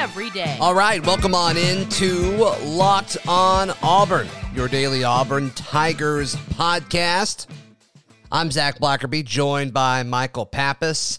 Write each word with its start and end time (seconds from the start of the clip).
every 0.00 0.30
day. 0.30 0.56
All 0.58 0.74
right, 0.74 1.04
welcome 1.04 1.34
on 1.34 1.58
into 1.58 2.38
Locked 2.64 3.18
On 3.28 3.70
Auburn, 3.82 4.26
your 4.54 4.66
daily 4.66 5.04
Auburn 5.04 5.50
Tigers 5.50 6.36
podcast. 6.54 7.46
I'm 8.32 8.50
Zac 8.50 8.78
Blackerby, 8.78 9.26
joined 9.26 9.74
by 9.74 10.02
Michael 10.02 10.46
Pappas. 10.46 11.18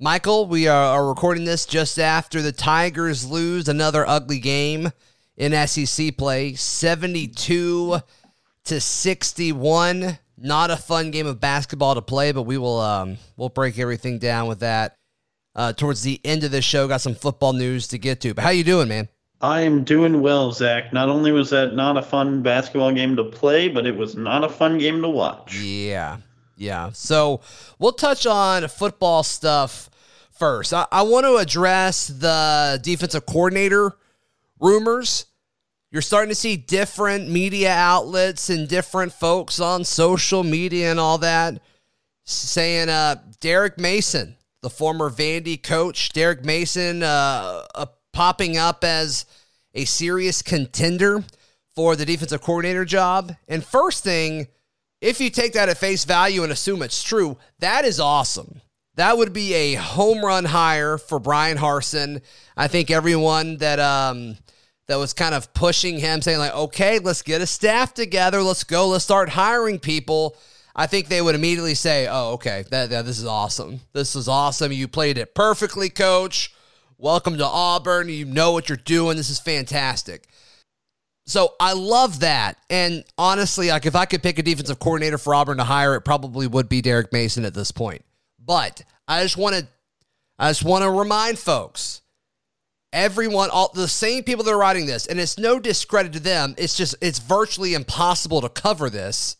Michael, 0.00 0.46
we 0.46 0.66
are 0.66 1.06
recording 1.06 1.44
this 1.44 1.66
just 1.66 1.98
after 1.98 2.40
the 2.40 2.52
Tigers 2.52 3.28
lose 3.28 3.68
another 3.68 4.08
ugly 4.08 4.38
game 4.38 4.90
in 5.36 5.52
SEC 5.68 6.16
play, 6.16 6.54
72 6.54 8.00
to 8.64 8.80
61. 8.80 10.18
Not 10.38 10.70
a 10.70 10.78
fun 10.78 11.10
game 11.10 11.26
of 11.26 11.38
basketball 11.38 11.96
to 11.96 12.02
play, 12.02 12.32
but 12.32 12.44
we 12.44 12.56
will 12.56 12.80
um, 12.80 13.18
we'll 13.36 13.50
break 13.50 13.78
everything 13.78 14.18
down 14.18 14.48
with 14.48 14.60
that 14.60 14.96
uh, 15.54 15.72
towards 15.72 16.02
the 16.02 16.20
end 16.24 16.44
of 16.44 16.50
the 16.50 16.62
show. 16.62 16.88
Got 16.88 17.00
some 17.00 17.14
football 17.14 17.52
news 17.52 17.88
to 17.88 17.98
get 17.98 18.20
to. 18.22 18.34
But 18.34 18.44
how 18.44 18.50
you 18.50 18.64
doing, 18.64 18.88
man? 18.88 19.08
I 19.40 19.62
am 19.62 19.82
doing 19.82 20.22
well, 20.22 20.52
Zac. 20.52 20.92
Not 20.92 21.08
only 21.08 21.32
was 21.32 21.50
that 21.50 21.74
not 21.74 21.96
a 21.96 22.02
fun 22.02 22.42
basketball 22.42 22.92
game 22.92 23.16
to 23.16 23.24
play, 23.24 23.68
but 23.68 23.86
it 23.86 23.96
was 23.96 24.16
not 24.16 24.44
a 24.44 24.48
fun 24.48 24.78
game 24.78 25.02
to 25.02 25.08
watch. 25.08 25.58
Yeah, 25.58 26.18
yeah. 26.56 26.90
So 26.92 27.40
we'll 27.78 27.92
touch 27.92 28.24
on 28.24 28.68
football 28.68 29.24
stuff 29.24 29.90
first. 30.30 30.72
I, 30.72 30.86
I 30.92 31.02
want 31.02 31.26
to 31.26 31.36
address 31.36 32.06
the 32.06 32.80
defensive 32.82 33.26
coordinator 33.26 33.96
rumors. 34.60 35.26
You're 35.90 36.02
starting 36.02 36.30
to 36.30 36.36
see 36.36 36.56
different 36.56 37.28
media 37.28 37.72
outlets 37.72 38.48
and 38.48 38.68
different 38.68 39.12
folks 39.12 39.60
on 39.60 39.84
social 39.84 40.44
media 40.44 40.90
and 40.90 41.00
all 41.00 41.18
that 41.18 41.60
saying 42.24 42.88
uh, 42.88 43.16
Derek 43.40 43.78
Mason, 43.78 44.36
the 44.62 44.70
former 44.70 45.10
Vandy 45.10 45.60
coach, 45.60 46.12
Derek 46.12 46.44
Mason 46.44 47.02
uh, 47.02 47.66
uh, 47.74 47.86
popping 48.12 48.56
up 48.56 48.84
as 48.84 49.26
a 49.74 49.84
serious 49.84 50.40
contender 50.40 51.24
for 51.74 51.96
the 51.96 52.06
defensive 52.06 52.40
coordinator 52.40 52.84
job. 52.84 53.34
And 53.48 53.64
first 53.64 54.04
thing, 54.04 54.46
if 55.00 55.20
you 55.20 55.30
take 55.30 55.54
that 55.54 55.68
at 55.68 55.78
face 55.78 56.04
value 56.04 56.44
and 56.44 56.52
assume 56.52 56.82
it's 56.82 57.02
true, 57.02 57.36
that 57.58 57.84
is 57.84 57.98
awesome. 57.98 58.60
That 58.94 59.16
would 59.18 59.32
be 59.32 59.54
a 59.54 59.74
home 59.74 60.24
run 60.24 60.44
hire 60.44 60.96
for 60.98 61.18
Brian 61.18 61.58
Harsin. 61.58 62.22
I 62.56 62.68
think 62.68 62.90
everyone 62.90 63.56
that 63.56 63.80
um, 63.80 64.36
that 64.86 64.96
was 64.96 65.14
kind 65.14 65.34
of 65.34 65.52
pushing 65.54 65.98
him, 65.98 66.20
saying 66.20 66.38
like, 66.38 66.54
"Okay, 66.54 66.98
let's 66.98 67.22
get 67.22 67.40
a 67.40 67.46
staff 67.46 67.94
together. 67.94 68.42
Let's 68.42 68.64
go. 68.64 68.88
Let's 68.88 69.04
start 69.04 69.30
hiring 69.30 69.78
people." 69.78 70.36
I 70.74 70.86
think 70.86 71.08
they 71.08 71.20
would 71.20 71.34
immediately 71.34 71.74
say, 71.74 72.08
"Oh, 72.10 72.32
okay, 72.32 72.64
that, 72.70 72.90
that 72.90 73.04
this 73.04 73.18
is 73.18 73.26
awesome. 73.26 73.80
This 73.92 74.16
is 74.16 74.28
awesome. 74.28 74.72
You 74.72 74.88
played 74.88 75.18
it 75.18 75.34
perfectly, 75.34 75.90
coach. 75.90 76.54
Welcome 76.98 77.38
to 77.38 77.46
Auburn. 77.46 78.08
You 78.08 78.24
know 78.24 78.52
what 78.52 78.68
you're 78.68 78.76
doing. 78.76 79.16
This 79.16 79.30
is 79.30 79.40
fantastic." 79.40 80.28
So 81.24 81.54
I 81.60 81.72
love 81.72 82.20
that. 82.20 82.58
And 82.68 83.04
honestly, 83.16 83.68
like 83.68 83.86
if 83.86 83.94
I 83.94 84.06
could 84.06 84.22
pick 84.22 84.38
a 84.38 84.42
defensive 84.42 84.78
coordinator 84.78 85.18
for 85.18 85.34
Auburn 85.34 85.58
to 85.58 85.64
hire, 85.64 85.94
it 85.94 86.02
probably 86.02 86.46
would 86.46 86.68
be 86.68 86.82
Derek 86.82 87.12
Mason 87.12 87.44
at 87.44 87.54
this 87.54 87.70
point. 87.70 88.04
But 88.44 88.82
I 89.06 89.22
just 89.22 89.36
want 89.36 89.56
to 89.56 89.66
I 90.38 90.50
just 90.50 90.64
want 90.64 90.82
to 90.82 90.90
remind 90.90 91.38
folks 91.38 92.00
everyone 92.92 93.50
all 93.50 93.70
the 93.72 93.88
same 93.88 94.24
people 94.24 94.44
that 94.44 94.50
are 94.50 94.58
writing 94.58 94.84
this 94.86 95.06
and 95.06 95.18
it's 95.18 95.38
no 95.38 95.58
discredit 95.58 96.12
to 96.12 96.20
them 96.20 96.54
it's 96.58 96.76
just 96.76 96.94
it's 97.00 97.18
virtually 97.18 97.72
impossible 97.72 98.42
to 98.42 98.50
cover 98.50 98.90
this 98.90 99.36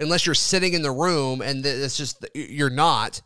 unless 0.00 0.26
you're 0.26 0.34
sitting 0.34 0.72
in 0.74 0.82
the 0.82 0.90
room 0.90 1.40
and 1.40 1.64
it's 1.64 1.96
just 1.96 2.26
you're 2.34 2.70
not 2.70 3.20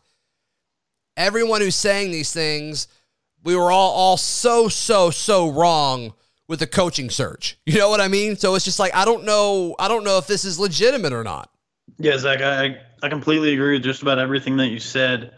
everyone 1.17 1.61
who's 1.61 1.75
saying 1.75 2.11
these 2.11 2.31
things 2.31 2.87
we 3.43 3.55
were 3.55 3.71
all 3.71 3.91
all 3.91 4.17
so 4.17 4.67
so 4.67 5.09
so 5.09 5.49
wrong 5.49 6.13
with 6.47 6.59
the 6.59 6.67
coaching 6.67 7.09
search 7.09 7.57
you 7.65 7.77
know 7.77 7.89
what 7.89 8.01
i 8.01 8.07
mean 8.07 8.35
so 8.35 8.55
it's 8.55 8.65
just 8.65 8.79
like 8.79 8.93
i 8.93 9.05
don't 9.05 9.23
know 9.23 9.75
i 9.79 9.87
don't 9.87 10.03
know 10.03 10.17
if 10.17 10.27
this 10.27 10.45
is 10.45 10.59
legitimate 10.59 11.13
or 11.13 11.23
not 11.23 11.49
yeah 11.97 12.17
zac 12.17 12.41
i 12.41 12.77
I 13.05 13.09
completely 13.09 13.53
agree 13.53 13.73
with 13.73 13.83
just 13.83 14.01
about 14.01 14.17
everything 14.17 14.57
that 14.57 14.69
you 14.69 14.79
said. 14.79 15.31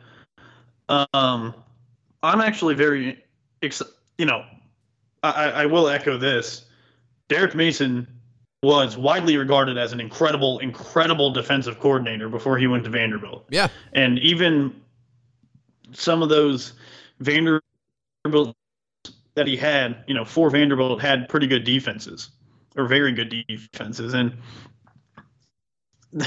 Um, 0.87 1.53
I'm 2.23 2.39
actually 2.39 2.75
very, 2.75 3.21
you 4.17 4.25
know, 4.25 4.45
I, 5.21 5.51
I 5.51 5.65
will 5.65 5.89
echo 5.89 6.17
this. 6.17 6.65
Derek 7.27 7.55
Mason 7.55 8.07
was 8.63 8.97
widely 8.97 9.37
regarded 9.37 9.77
as 9.77 9.93
an 9.93 9.99
incredible, 9.99 10.59
incredible 10.59 11.31
defensive 11.31 11.79
coordinator 11.79 12.27
before 12.27 12.57
he 12.57 12.67
went 12.67 12.83
to 12.85 12.89
Vanderbilt. 12.89 13.45
Yeah. 13.49 13.67
And 13.93 14.17
even 14.19 14.81
some 15.93 16.23
of 16.23 16.29
those 16.29 16.73
Vanderbilt 17.19 18.55
that 19.35 19.47
he 19.47 19.55
had, 19.55 20.03
you 20.07 20.15
know, 20.15 20.25
for 20.25 20.49
Vanderbilt 20.49 21.01
had 21.01 21.29
pretty 21.29 21.45
good 21.45 21.63
defenses 21.63 22.31
or 22.75 22.87
very 22.87 23.11
good 23.11 23.33
defenses. 23.47 24.13
And 24.15 24.33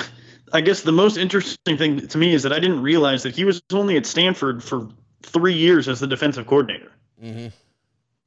I 0.52 0.60
guess 0.60 0.82
the 0.82 0.92
most 0.92 1.16
interesting 1.16 1.76
thing 1.76 2.06
to 2.06 2.18
me 2.18 2.32
is 2.32 2.44
that 2.44 2.52
I 2.52 2.60
didn't 2.60 2.82
realize 2.82 3.24
that 3.24 3.34
he 3.34 3.44
was 3.44 3.60
only 3.72 3.96
at 3.96 4.06
Stanford 4.06 4.62
for 4.62 4.88
three 5.22 5.54
years 5.54 5.88
as 5.88 5.98
the 5.98 6.06
defensive 6.06 6.46
coordinator. 6.46 6.92
Mm-hmm. 7.22 7.48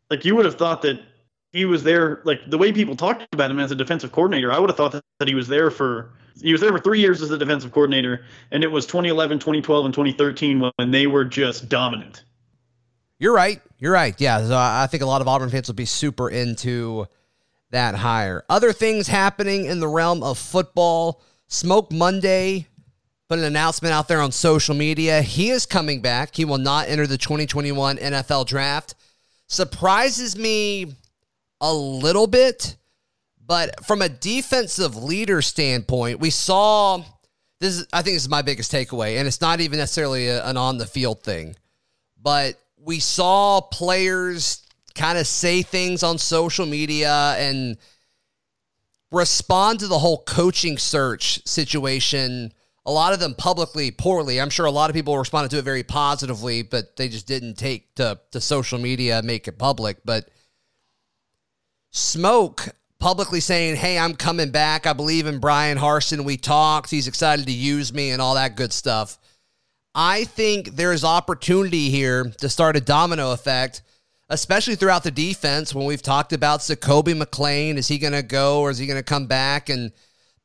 Like 0.09 0.25
you 0.25 0.35
would 0.35 0.45
have 0.45 0.55
thought 0.55 0.81
that 0.81 0.99
he 1.53 1.65
was 1.65 1.83
there, 1.83 2.21
like 2.25 2.41
the 2.49 2.57
way 2.57 2.73
people 2.73 2.95
talked 2.95 3.25
about 3.31 3.51
him 3.51 3.59
as 3.59 3.71
a 3.71 3.75
defensive 3.75 4.11
coordinator, 4.11 4.51
I 4.51 4.59
would 4.59 4.69
have 4.71 4.77
thought 4.77 4.91
that, 4.91 5.03
that 5.19 5.27
he 5.27 5.35
was 5.35 5.47
there 5.47 5.71
for 5.71 6.09
he 6.41 6.51
was 6.51 6.61
there 6.61 6.71
for 6.71 6.79
three 6.79 6.99
years 6.99 7.21
as 7.21 7.29
a 7.29 7.37
defensive 7.37 7.71
coordinator, 7.71 8.25
and 8.51 8.63
it 8.63 8.71
was 8.71 8.87
2011, 8.87 9.37
2012, 9.37 9.85
and 9.85 9.93
2013 9.93 10.71
when 10.75 10.91
they 10.91 11.05
were 11.05 11.23
just 11.23 11.69
dominant. 11.69 12.23
You're 13.19 13.35
right. 13.35 13.61
You're 13.77 13.93
right. 13.93 14.19
Yeah. 14.19 14.45
So 14.45 14.57
I 14.57 14.87
think 14.89 15.03
a 15.03 15.05
lot 15.05 15.21
of 15.21 15.27
Auburn 15.27 15.49
fans 15.49 15.67
will 15.67 15.75
be 15.75 15.85
super 15.85 16.29
into 16.29 17.05
that 17.69 17.93
hire. 17.93 18.43
Other 18.49 18.73
things 18.73 19.07
happening 19.07 19.65
in 19.65 19.79
the 19.79 19.87
realm 19.87 20.23
of 20.23 20.39
football. 20.39 21.21
Smoke 21.47 21.91
Monday 21.91 22.67
put 23.29 23.37
an 23.37 23.45
announcement 23.45 23.93
out 23.93 24.07
there 24.07 24.21
on 24.21 24.31
social 24.31 24.73
media. 24.73 25.21
He 25.21 25.51
is 25.51 25.67
coming 25.67 26.01
back. 26.01 26.35
He 26.35 26.45
will 26.45 26.57
not 26.57 26.89
enter 26.89 27.05
the 27.05 27.17
2021 27.17 27.97
NFL 27.97 28.47
draft. 28.47 28.95
Surprises 29.47 30.35
me 30.35 30.95
a 31.63 31.74
little 31.74 32.28
bit, 32.28 32.75
but 33.44 33.85
from 33.85 34.01
a 34.01 34.09
defensive 34.09 34.96
leader 34.97 35.41
standpoint, 35.41 36.19
we 36.19 36.29
saw 36.29 37.01
this 37.62 37.78
is, 37.78 37.88
I 37.94 38.01
think 38.01 38.16
this 38.16 38.24
is 38.24 38.29
my 38.29 38.41
biggest 38.41 38.69
takeaway, 38.69 39.18
and 39.18 39.28
it's 39.28 39.40
not 39.40 39.62
even 39.62 39.79
necessarily 39.79 40.28
a, 40.28 40.46
an 40.46 40.57
on 40.57 40.78
the 40.78 40.85
field 40.85 41.24
thing, 41.24 41.56
but 42.22 42.59
we 42.78 43.00
saw 43.00 43.62
players 43.62 44.68
kind 44.94 45.18
of 45.18 45.25
say 45.25 45.62
things 45.62 46.03
on 46.03 46.18
social 46.18 46.66
media 46.66 47.35
and 47.38 47.78
respond 49.09 49.80
to 49.80 49.88
the 49.88 50.00
whole 50.00 50.22
coaching 50.24 50.78
search 50.78 51.47
situation. 51.47 52.51
A 52.85 52.91
lot 52.91 53.13
of 53.13 53.22
them 53.22 53.35
publicly 53.35 53.91
poorly. 53.91 54.41
I'm 54.41 54.50
sure 54.50 54.66
a 54.66 54.72
lot 54.72 54.90
of 54.90 54.94
people 54.94 55.18
responded 55.18 55.51
to 55.51 55.59
it 55.59 55.63
very 55.63 55.84
positively, 55.84 56.62
but 56.62 56.97
they 56.97 57.07
just 57.07 57.25
didn't 57.25 57.56
take 57.56 57.95
to, 57.95 58.19
to 58.31 58.41
social 58.41 58.80
media, 58.80 59.22
make 59.24 59.47
it 59.47 59.57
public. 59.57 60.00
But 60.03 60.28
Smoke 61.93 62.69
publicly 62.99 63.39
saying, 63.39 63.77
Hey, 63.77 63.97
I'm 63.97 64.15
coming 64.15 64.51
back. 64.51 64.85
I 64.85 64.94
believe 64.94 65.25
in 65.25 65.39
Brian 65.39 65.77
Harsin. 65.77 66.25
We 66.25 66.35
talked. 66.35 66.89
He's 66.91 67.07
excited 67.07 67.45
to 67.45 67.53
use 67.53 67.94
me 67.94 68.12
and 68.12 68.21
all 68.21 68.35
that 68.35 68.57
good 68.57 68.73
stuff. 68.73 69.18
I 69.95 70.25
think 70.25 70.75
there's 70.75 71.03
opportunity 71.03 71.89
here 71.89 72.25
to 72.39 72.50
start 72.50 72.75
a 72.75 72.81
domino 72.81 73.31
effect 73.31 73.81
especially 74.29 74.75
throughout 74.75 75.03
the 75.03 75.12
defense 75.12 75.75
when 75.75 75.85
we've 75.85 76.01
talked 76.01 76.33
about 76.33 76.62
Zakoby 76.62 77.19
McClain. 77.19 77.75
Is 77.75 77.88
he 77.88 78.00
going 78.00 78.13
to 78.13 78.23
go 78.23 78.62
or 78.62 78.71
is 78.71 78.77
he 78.77 78.88
going 78.88 78.97
to 78.97 79.03
come 79.03 79.27
back? 79.27 79.69
And 79.69 79.91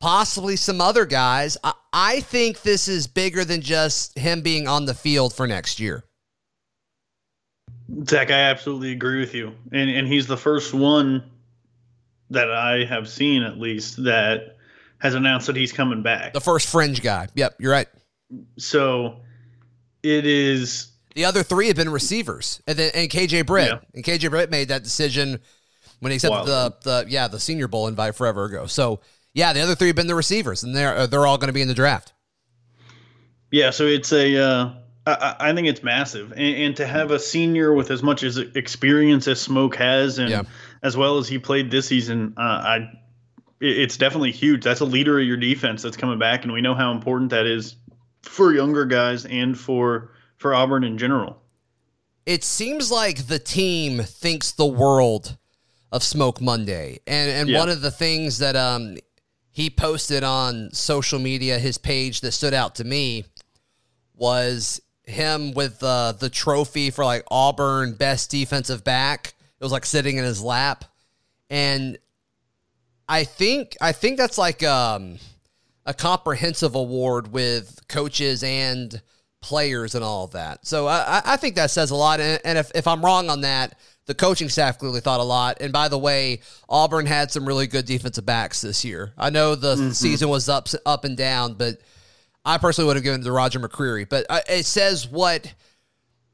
possibly 0.00 0.56
some 0.56 0.80
other 0.80 1.06
guys. 1.06 1.56
I, 1.64 1.72
I 1.92 2.20
think 2.20 2.62
this 2.62 2.86
is 2.86 3.06
bigger 3.06 3.44
than 3.44 3.62
just 3.62 4.16
him 4.18 4.42
being 4.42 4.68
on 4.68 4.84
the 4.84 4.94
field 4.94 5.34
for 5.34 5.46
next 5.46 5.80
year. 5.80 6.04
Zac, 8.04 8.30
I 8.30 8.40
absolutely 8.40 8.92
agree 8.92 9.18
with 9.18 9.34
you. 9.34 9.54
And, 9.72 9.88
and 9.88 10.06
he's 10.06 10.26
the 10.26 10.36
first 10.36 10.74
one 10.74 11.24
that 12.30 12.50
I 12.50 12.84
have 12.84 13.08
seen, 13.08 13.42
at 13.42 13.58
least, 13.58 14.02
that 14.04 14.56
has 14.98 15.14
announced 15.14 15.46
that 15.46 15.56
he's 15.56 15.72
coming 15.72 16.02
back. 16.02 16.32
The 16.32 16.40
first 16.40 16.68
fringe 16.68 17.02
guy. 17.02 17.28
Yep, 17.34 17.56
you're 17.58 17.72
right. 17.72 17.88
So 18.58 19.20
it 20.02 20.26
is 20.26 20.92
the 21.14 21.24
other 21.24 21.42
three 21.42 21.68
have 21.68 21.76
been 21.76 21.90
receivers, 21.90 22.62
and 22.66 22.78
then 22.78 22.90
and 22.94 23.10
KJ 23.10 23.46
Britt, 23.46 23.68
yeah. 23.68 23.78
and 23.94 24.04
KJ 24.04 24.30
Britt 24.30 24.50
made 24.50 24.68
that 24.68 24.84
decision 24.84 25.40
when 26.00 26.10
he 26.10 26.16
accepted 26.16 26.46
the 26.46 26.76
the 26.82 27.06
yeah 27.08 27.28
the 27.28 27.40
Senior 27.40 27.68
Bowl 27.68 27.88
invite 27.88 28.14
forever 28.14 28.44
ago. 28.44 28.66
So 28.66 29.00
yeah, 29.34 29.52
the 29.52 29.60
other 29.60 29.74
three 29.74 29.88
have 29.88 29.96
been 29.96 30.06
the 30.06 30.14
receivers, 30.14 30.62
and 30.62 30.76
they're 30.76 31.06
they're 31.06 31.26
all 31.26 31.38
going 31.38 31.48
to 31.48 31.52
be 31.52 31.62
in 31.62 31.68
the 31.68 31.74
draft. 31.74 32.12
Yeah, 33.50 33.70
so 33.70 33.86
it's 33.86 34.12
a. 34.12 34.36
Uh, 34.36 34.70
I, 35.06 35.36
I 35.40 35.54
think 35.54 35.66
it's 35.66 35.82
massive, 35.82 36.32
and, 36.32 36.40
and, 36.40 36.76
to 36.76 36.86
have 36.86 37.10
a 37.10 37.18
senior 37.18 37.72
with 37.72 37.90
as 37.90 38.02
much 38.02 38.22
as 38.22 38.36
experience 38.36 39.26
as 39.26 39.40
Smoke 39.40 39.74
has, 39.76 40.18
and 40.18 40.28
yeah. 40.28 40.42
As 40.82 40.96
well 40.96 41.18
as 41.18 41.28
he 41.28 41.38
played 41.38 41.70
this 41.70 41.86
season, 41.86 42.34
uh, 42.36 42.40
I. 42.40 42.90
It's 43.60 43.96
definitely 43.96 44.30
huge. 44.30 44.62
That's 44.62 44.78
a 44.78 44.84
leader 44.84 45.18
of 45.18 45.26
your 45.26 45.36
defense 45.36 45.82
that's 45.82 45.96
coming 45.96 46.18
back, 46.18 46.44
and 46.44 46.52
we 46.52 46.60
know 46.60 46.74
how 46.74 46.92
important 46.92 47.30
that 47.30 47.44
is 47.44 47.74
for 48.22 48.52
younger 48.52 48.84
guys 48.84 49.24
and 49.26 49.58
for 49.58 50.12
for 50.36 50.54
Auburn 50.54 50.84
in 50.84 50.96
general. 50.96 51.42
It 52.24 52.44
seems 52.44 52.92
like 52.92 53.26
the 53.26 53.40
team 53.40 54.00
thinks 54.00 54.52
the 54.52 54.66
world 54.66 55.36
of 55.90 56.04
Smoke 56.04 56.40
Monday, 56.40 57.00
and 57.06 57.30
and 57.30 57.48
yeah. 57.48 57.58
one 57.58 57.68
of 57.68 57.80
the 57.80 57.90
things 57.90 58.38
that 58.38 58.54
um 58.54 58.96
he 59.50 59.70
posted 59.70 60.22
on 60.22 60.70
social 60.72 61.18
media, 61.18 61.58
his 61.58 61.78
page 61.78 62.20
that 62.20 62.30
stood 62.30 62.54
out 62.54 62.76
to 62.76 62.84
me 62.84 63.24
was 64.14 64.80
him 65.04 65.52
with 65.52 65.82
uh, 65.82 66.12
the 66.12 66.30
trophy 66.30 66.90
for 66.90 67.04
like 67.04 67.24
Auburn 67.28 67.94
best 67.94 68.30
defensive 68.30 68.84
back. 68.84 69.34
It 69.60 69.64
was 69.64 69.72
like 69.72 69.86
sitting 69.86 70.16
in 70.16 70.24
his 70.24 70.42
lap, 70.42 70.84
and 71.50 71.98
I 73.08 73.24
think 73.24 73.76
I 73.80 73.92
think 73.92 74.18
that's 74.18 74.38
like 74.38 74.62
um, 74.62 75.18
a 75.86 75.94
comprehensive 75.94 76.74
award 76.74 77.32
with 77.32 77.80
coaches 77.88 78.42
and 78.42 79.00
players 79.40 79.94
and 79.94 80.04
all 80.04 80.24
of 80.24 80.32
that. 80.32 80.66
So 80.66 80.86
I, 80.86 81.22
I 81.24 81.36
think 81.36 81.56
that 81.56 81.70
says 81.70 81.90
a 81.90 81.94
lot. 81.94 82.20
And, 82.20 82.58
if, 82.58 82.70
if 82.74 82.86
I'm 82.86 83.04
wrong 83.04 83.30
on 83.30 83.42
that, 83.42 83.78
the 84.06 84.14
coaching 84.14 84.48
staff 84.48 84.78
clearly 84.78 85.00
thought 85.00 85.20
a 85.20 85.24
lot. 85.24 85.58
And 85.60 85.72
by 85.72 85.88
the 85.88 85.98
way, 85.98 86.40
Auburn 86.68 87.06
had 87.06 87.30
some 87.30 87.46
really 87.46 87.66
good 87.66 87.84
defensive 87.84 88.26
backs 88.26 88.60
this 88.60 88.84
year. 88.84 89.12
I 89.16 89.30
know 89.30 89.54
the 89.54 89.76
mm-hmm. 89.76 89.90
season 89.90 90.28
was 90.28 90.48
up 90.48 90.68
up 90.86 91.04
and 91.04 91.16
down, 91.16 91.54
but 91.54 91.78
I 92.44 92.58
personally 92.58 92.86
would 92.86 92.96
have 92.96 93.04
given 93.04 93.20
it 93.20 93.24
to 93.24 93.32
Roger 93.32 93.60
McCreary. 93.60 94.08
But 94.08 94.26
uh, 94.30 94.40
it 94.48 94.64
says 94.64 95.06
what, 95.06 95.52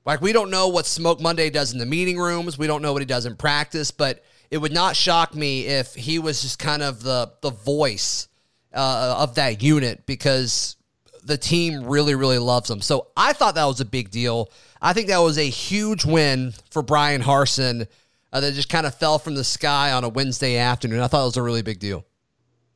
like 0.05 0.21
we 0.21 0.33
don't 0.33 0.51
know 0.51 0.69
what 0.69 0.87
Smoke 0.87 1.21
Monday 1.21 1.51
does 1.51 1.73
in 1.73 1.79
the 1.79 1.87
meeting 1.87 2.19
rooms. 2.19 2.59
We 2.59 2.67
don't 2.67 2.83
know 2.83 2.93
what 2.93 3.03
he 3.03 3.07
does 3.07 3.27
in 3.27 3.37
practice. 3.37 3.91
But 3.91 4.23
it 4.51 4.59
would 4.59 4.73
not 4.73 4.97
shock 4.97 5.35
me 5.35 5.67
if 5.67 5.95
he 5.95 6.19
was 6.19 6.43
just 6.43 6.59
kind 6.59 6.83
of 6.83 7.03
the 7.03 7.33
the 7.41 7.51
voice 7.51 8.29
uh, 8.73 9.17
of 9.19 9.37
that 9.37 9.63
unit 9.63 10.07
because 10.07 10.77
the 11.25 11.39
team 11.39 11.85
really 11.85 12.15
really 12.15 12.39
loves 12.39 12.71
him. 12.71 12.81
So 12.81 13.09
I 13.17 13.33
thought 13.33 13.55
that 13.55 13.65
was 13.65 13.81
a 13.81 13.85
big 13.85 14.11
deal. 14.11 14.51
I 14.81 14.93
think 14.93 15.09
that 15.09 15.19
was 15.19 15.39
a 15.39 15.49
huge 15.49 16.05
win 16.05 16.53
for 16.71 16.83
Brian 16.83 17.23
Harsin 17.23 17.89
uh, 18.33 18.41
that 18.41 18.53
just 18.53 18.69
kind 18.69 18.87
of 18.87 18.95
fell 18.95 19.19
from 19.19 19.35
the 19.35 19.45
sky 19.45 19.93
on 19.93 20.05
a 20.05 20.09
Wednesday 20.09 20.59
afternoon. 20.59 21.01
I 21.01 21.09
thought 21.09 21.23
it 21.23 21.27
was 21.27 21.37
a 21.37 21.43
really 21.43 21.63
big 21.63 21.79
deal. 21.79 22.05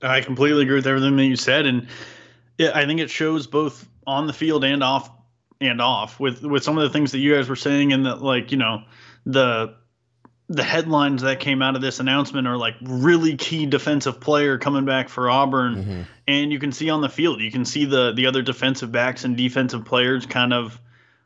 I 0.01 0.21
completely 0.21 0.63
agree 0.63 0.77
with 0.77 0.87
everything 0.87 1.17
that 1.17 1.25
you 1.25 1.37
said, 1.37 1.67
and 1.67 1.89
yeah, 2.57 2.71
I 2.75 2.87
think 2.87 3.01
it 3.01 3.11
shows 3.11 3.47
both 3.47 3.87
on 4.07 4.27
the 4.27 4.33
field 4.33 4.65
and 4.65 4.83
off 4.83 5.11
and 5.61 5.81
off 5.81 6.21
with 6.21 6.43
with 6.43 6.63
some 6.63 6.79
of 6.79 6.85
the 6.85 6.91
things 6.91 7.13
that 7.13 7.19
you 7.19 7.35
guys 7.35 7.49
were 7.49 7.57
saying, 7.57 7.93
and 7.93 8.07
that 8.07 8.23
like 8.23 8.53
you 8.53 8.59
know 8.59 8.83
the 9.27 9.75
the 10.49 10.63
headlines 10.63 11.23
that 11.23 11.41
came 11.41 11.61
out 11.61 11.77
of 11.77 11.83
this 11.83 12.01
announcement 12.01 12.47
are 12.47 12.57
like 12.57 12.75
really 12.81 13.37
key 13.37 13.67
defensive 13.67 14.19
player 14.19 14.57
coming 14.57 14.85
back 14.85 15.09
for 15.09 15.29
Auburn, 15.29 15.77
mm-hmm. 15.77 16.03
and 16.27 16.53
you 16.53 16.59
can 16.59 16.73
see 16.73 16.89
on 16.89 17.01
the 17.01 17.09
field, 17.09 17.41
you 17.41 17.51
can 17.51 17.65
see 17.65 17.85
the 17.85 18.13
the 18.13 18.27
other 18.27 18.43
defensive 18.43 18.91
backs 18.91 19.25
and 19.25 19.37
defensive 19.37 19.85
players 19.85 20.27
kind 20.27 20.53
of 20.53 20.81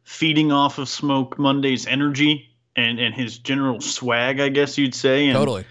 feeding 0.04 0.50
off 0.50 0.78
of 0.78 0.88
Smoke 0.88 1.38
Monday's 1.38 1.86
energy 1.86 2.50
and 2.74 2.98
and 2.98 3.14
his 3.14 3.38
general 3.38 3.80
swag, 3.80 4.40
I 4.40 4.48
guess 4.48 4.78
you'd 4.78 4.94
say. 4.94 5.28
And 5.28 5.36
totally. 5.36 5.64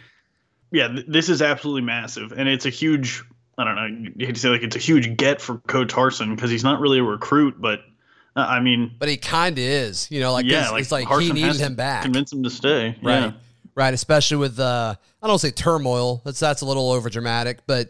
Yeah, 0.72 0.88
th- 0.88 1.06
this 1.08 1.28
is 1.28 1.42
absolutely 1.42 1.82
massive, 1.82 2.32
and 2.32 2.48
it's 2.48 2.66
a 2.66 2.70
huge. 2.70 3.24
I 3.58 3.66
don't 3.66 3.76
know. 3.76 4.10
You 4.16 4.26
hate 4.26 4.36
to 4.36 4.42
say 4.42 4.50
like 4.50 4.64
it's 4.64 4.78
a 4.78 4.80
huge 4.80 5.18
get 5.18 5.42
for 5.42 5.58
Coach 5.58 5.90
Harsin 5.90 6.34
because 6.36 6.50
he's 6.50 6.64
not 6.64 6.80
really 6.80 7.00
a 7.00 7.04
recruit, 7.04 7.60
but 7.60 7.82
I 8.36 8.60
mean, 8.60 8.92
but 8.98 9.10
he 9.10 9.18
kind 9.18 9.58
of 9.58 9.64
is. 9.64 10.10
You 10.10 10.22
know, 10.22 10.32
like 10.32 10.46
yeah, 10.46 10.64
it's 10.64 10.72
like, 10.72 10.82
it's 10.82 10.92
like 10.92 11.22
he 11.22 11.32
needed 11.32 11.58
him 11.58 11.76
back, 11.76 12.04
convince 12.04 12.32
him 12.32 12.44
to 12.44 12.50
stay. 12.50 12.96
Right, 13.02 13.20
yeah. 13.20 13.32
right. 13.76 13.94
Especially 13.94 14.38
with 14.38 14.60
uh, 14.60 14.96
I 15.22 15.28
don't 15.28 15.40
say 15.40 15.52
turmoil. 15.52 16.22
That's 16.24 16.40
that's 16.40 16.62
a 16.62 16.66
little 16.66 16.92
over 16.92 17.10
dramatic, 17.10 17.60
but 17.68 17.90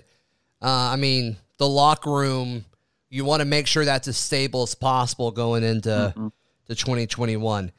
uh, 0.62 0.68
I 0.70 0.96
mean 0.96 1.38
the 1.58 1.68
locker 1.68 2.12
room 2.12 2.66
you 3.12 3.26
want 3.26 3.42
to 3.42 3.46
make 3.46 3.68
sure 3.68 3.86
that's 3.86 4.08
as 4.08 4.18
stable 4.18 4.64
as 4.64 4.74
possible 4.74 5.32
going 5.32 5.64
into 5.64 5.90
mm-hmm. 5.90 6.28
to 6.68 6.76
2021. 6.76 7.72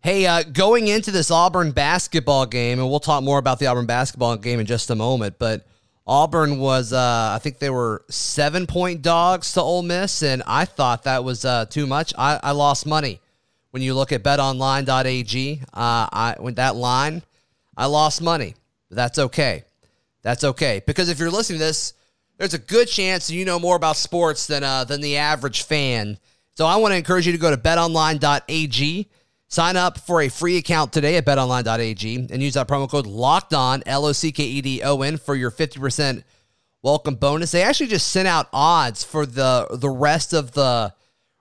Hey, 0.00 0.26
uh, 0.26 0.42
going 0.42 0.88
into 0.88 1.12
this 1.12 1.30
Auburn 1.30 1.70
basketball 1.70 2.46
game, 2.46 2.80
and 2.80 2.90
we'll 2.90 2.98
talk 2.98 3.22
more 3.22 3.38
about 3.38 3.60
the 3.60 3.66
Auburn 3.66 3.86
basketball 3.86 4.36
game 4.36 4.58
in 4.58 4.66
just 4.66 4.90
a 4.90 4.96
moment, 4.96 5.36
but 5.38 5.66
Auburn 6.06 6.58
was, 6.58 6.92
uh, 6.92 7.32
I 7.34 7.38
think 7.38 7.58
they 7.58 7.70
were 7.70 8.04
seven 8.10 8.66
point 8.66 9.02
dogs 9.02 9.52
to 9.54 9.62
Ole 9.62 9.82
Miss, 9.82 10.22
and 10.22 10.42
I 10.46 10.64
thought 10.64 11.04
that 11.04 11.22
was 11.22 11.44
uh, 11.44 11.66
too 11.66 11.86
much. 11.86 12.12
I, 12.18 12.40
I, 12.42 12.50
lost 12.52 12.86
money. 12.86 13.20
When 13.70 13.82
you 13.82 13.94
look 13.94 14.10
at 14.12 14.22
betonline.ag, 14.22 15.60
uh, 15.62 15.66
I, 15.72 16.36
with 16.40 16.56
that 16.56 16.74
line, 16.74 17.22
I 17.76 17.86
lost 17.86 18.20
money. 18.20 18.54
That's 18.90 19.18
okay. 19.18 19.64
That's 20.22 20.44
okay. 20.44 20.82
Because 20.86 21.08
if 21.08 21.18
you're 21.18 21.30
listening 21.30 21.60
to 21.60 21.66
this, 21.66 21.94
there's 22.36 22.54
a 22.54 22.58
good 22.58 22.88
chance 22.88 23.30
you 23.30 23.44
know 23.44 23.58
more 23.58 23.76
about 23.76 23.96
sports 23.96 24.46
than 24.46 24.64
uh, 24.64 24.84
than 24.84 25.00
the 25.00 25.16
average 25.18 25.62
fan. 25.62 26.18
So 26.54 26.66
I 26.66 26.76
want 26.76 26.92
to 26.92 26.96
encourage 26.96 27.26
you 27.26 27.32
to 27.32 27.38
go 27.38 27.50
to 27.50 27.56
betonline.ag. 27.56 29.08
Sign 29.52 29.76
up 29.76 29.98
for 29.98 30.22
a 30.22 30.30
free 30.30 30.56
account 30.56 30.94
today 30.94 31.18
at 31.18 31.26
betonline.ag 31.26 32.14
and 32.30 32.42
use 32.42 32.54
that 32.54 32.66
promo 32.66 32.88
code 32.88 33.06
locked 33.06 33.52
on, 33.52 33.82
L 33.84 34.06
O 34.06 34.12
C 34.12 34.32
K 34.32 34.44
E 34.44 34.62
D 34.62 34.80
O 34.82 35.02
N, 35.02 35.18
for 35.18 35.34
your 35.34 35.50
50% 35.50 36.24
welcome 36.82 37.16
bonus. 37.16 37.50
They 37.50 37.62
actually 37.62 37.88
just 37.88 38.08
sent 38.08 38.26
out 38.26 38.48
odds 38.54 39.04
for 39.04 39.26
the, 39.26 39.66
the 39.70 39.90
rest 39.90 40.32
of 40.32 40.52
the 40.52 40.94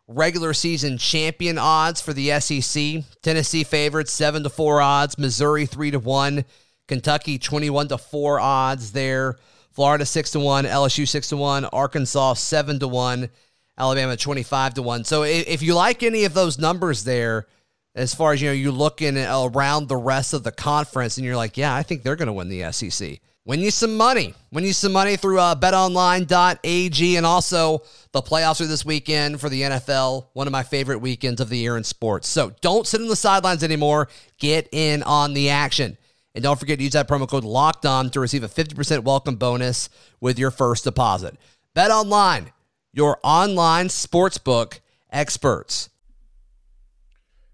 regular 0.10 0.54
season 0.54 0.98
champion 0.98 1.58
odds 1.58 2.02
for 2.02 2.12
the 2.12 2.38
SEC. 2.42 3.06
Tennessee 3.22 3.63
favorites 3.63 4.12
7 4.12 4.44
to 4.44 4.50
4 4.50 4.81
odds, 4.81 5.18
Missouri 5.18 5.66
3 5.66 5.92
to 5.92 6.00
1, 6.00 6.44
Kentucky 6.90 7.40
21 7.40 7.88
to 7.88 7.98
4 7.98 8.42
odds 8.42 8.92
there. 8.92 9.38
Florida 9.72 10.06
6 10.06 10.31
to 10.31 10.40
1, 10.42 10.66
LSU 10.66 11.08
6 11.08 11.30
to 11.30 11.38
1, 11.38 11.63
Arkansas 11.63 12.34
7 12.34 12.78
to 12.80 12.90
1, 12.90 13.30
Alabama 13.78 14.18
25 14.18 14.74
to 14.74 14.81
1. 14.81 15.06
So 15.06 15.24
if 15.24 15.62
you 15.62 15.75
like 15.75 16.04
any 16.04 16.25
of 16.25 16.34
those 16.34 16.60
numbers 16.60 17.06
there, 17.06 17.48
as 17.94 18.14
far 18.16 18.34
as 18.34 18.42
you 18.42 18.48
know, 18.48 18.54
you're 18.54 18.72
looking 18.72 19.18
around 19.18 19.88
the 19.88 19.98
rest 19.98 20.34
of 20.34 20.44
the 20.44 20.52
conference 20.52 21.18
and 21.18 21.26
you're 21.26 21.36
like, 21.36 21.58
yeah, 21.58 21.76
I 21.76 21.84
think 21.84 22.04
they're 22.04 22.16
going 22.16 22.28
to 22.28 22.34
win 22.34 22.50
the 22.50 22.72
SEC. 22.72 23.20
Win 23.44 23.60
you 23.60 23.72
some 23.72 23.98
money. 23.98 24.36
Win 24.52 24.64
you 24.64 24.72
some 24.72 24.92
money 24.92 25.18
through 25.18 25.40
uh, 25.40 25.56
betonline.ag. 25.56 27.15
And 27.18 27.25
also, 27.25 27.82
the 28.12 28.22
playoffs 28.22 28.62
are 28.62 28.68
this 28.68 28.86
weekend 28.86 29.42
for 29.42 29.50
the 29.50 29.63
NFL, 29.63 30.27
one 30.34 30.48
of 30.48 30.51
my 30.51 30.63
favorite 30.63 31.00
weekends 31.00 31.42
of 31.42 31.50
the 31.50 31.58
year 31.58 31.75
in 31.75 31.84
sports. 31.84 32.27
So 32.27 32.54
don't 32.62 32.86
sit 32.86 33.01
on 33.01 33.08
the 33.08 33.15
sidelines 33.15 33.63
anymore. 33.63 34.10
Get 34.38 34.70
in 34.72 35.01
on 35.04 35.34
the 35.34 35.50
action. 35.50 35.98
And 36.34 36.44
don't 36.44 36.60
forget 36.60 36.77
to 36.77 36.84
use 36.84 36.94
that 36.94 37.10
promo 37.10 37.27
code 37.27 37.44
locked 37.44 37.86
on 37.86 38.10
to 38.12 38.20
receive 38.20 38.44
a 38.44 38.48
50% 38.48 39.04
welcome 39.04 39.36
bonus 39.36 39.89
with 40.22 40.39
your 40.39 40.51
first 40.51 40.84
deposit. 40.84 41.36
Bet 41.74 41.92
online, 41.92 42.51
your 42.94 43.18
online 43.24 43.88
sportsbook 43.88 44.80
experts. 45.12 45.89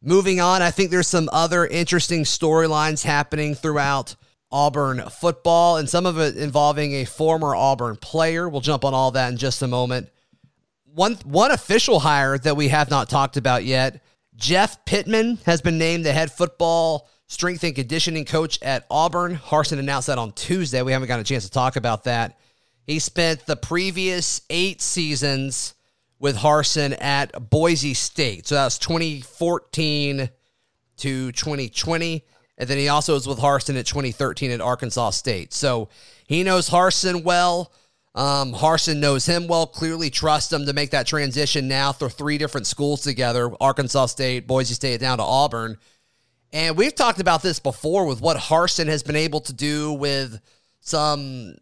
Moving 0.00 0.40
on, 0.40 0.62
I 0.62 0.70
think 0.70 0.90
there's 0.90 1.08
some 1.08 1.28
other 1.32 1.66
interesting 1.66 2.22
storylines 2.22 3.02
happening 3.02 3.54
throughout 3.54 4.14
Auburn 4.50 5.02
football, 5.10 5.76
and 5.76 5.88
some 5.88 6.06
of 6.06 6.18
it 6.18 6.36
involving 6.36 6.94
a 6.94 7.04
former 7.04 7.54
Auburn 7.54 7.96
player. 7.96 8.48
We'll 8.48 8.60
jump 8.60 8.84
on 8.84 8.94
all 8.94 9.10
that 9.10 9.30
in 9.30 9.36
just 9.36 9.60
a 9.62 9.68
moment. 9.68 10.08
One 10.84 11.14
one 11.24 11.50
official 11.50 12.00
hire 12.00 12.38
that 12.38 12.56
we 12.56 12.68
have 12.68 12.90
not 12.90 13.08
talked 13.08 13.36
about 13.36 13.64
yet 13.64 14.02
Jeff 14.38 14.84
Pittman 14.84 15.38
has 15.46 15.60
been 15.60 15.78
named 15.78 16.06
the 16.06 16.12
head 16.12 16.30
football 16.30 17.08
strength 17.26 17.64
and 17.64 17.74
conditioning 17.74 18.24
coach 18.24 18.58
at 18.62 18.86
Auburn. 18.90 19.36
Harsin 19.36 19.78
announced 19.78 20.06
that 20.06 20.16
on 20.16 20.32
Tuesday. 20.32 20.80
We 20.80 20.92
haven't 20.92 21.08
got 21.08 21.20
a 21.20 21.24
chance 21.24 21.44
to 21.44 21.50
talk 21.50 21.76
about 21.76 22.04
that. 22.04 22.38
He 22.86 23.00
spent 23.00 23.44
the 23.46 23.56
previous 23.56 24.40
eight 24.48 24.80
seasons 24.80 25.74
with 26.18 26.36
Harsin 26.36 27.00
at 27.00 27.50
Boise 27.50 27.94
State. 27.94 28.48
So 28.48 28.54
that 28.56 28.64
was 28.64 28.78
2014 28.78 30.30
to 30.98 31.32
2020. 31.32 32.24
And 32.58 32.68
then 32.68 32.78
he 32.78 32.88
also 32.88 33.14
was 33.14 33.26
with 33.26 33.38
Harsin 33.38 33.78
at 33.78 33.86
2013 33.86 34.50
at 34.50 34.60
Arkansas 34.60 35.10
State. 35.10 35.52
So 35.52 35.88
he 36.26 36.42
knows 36.42 36.68
Harsin 36.68 37.22
well. 37.22 37.72
Um, 38.14 38.52
Harsin 38.52 38.96
knows 38.96 39.26
him 39.26 39.46
well, 39.46 39.66
clearly 39.66 40.10
trusts 40.10 40.52
him 40.52 40.66
to 40.66 40.72
make 40.72 40.90
that 40.90 41.06
transition 41.06 41.68
now 41.68 41.92
through 41.92 42.08
three 42.08 42.36
different 42.36 42.66
schools 42.66 43.02
together 43.02 43.50
Arkansas 43.60 44.06
State, 44.06 44.48
Boise 44.48 44.74
State, 44.74 45.00
down 45.00 45.18
to 45.18 45.24
Auburn. 45.24 45.78
And 46.52 46.76
we've 46.76 46.94
talked 46.94 47.20
about 47.20 47.42
this 47.42 47.60
before 47.60 48.06
with 48.06 48.20
what 48.20 48.36
Harsin 48.36 48.86
has 48.86 49.02
been 49.04 49.16
able 49.16 49.40
to 49.42 49.52
do 49.52 49.92
with 49.92 50.40
some 50.80 51.54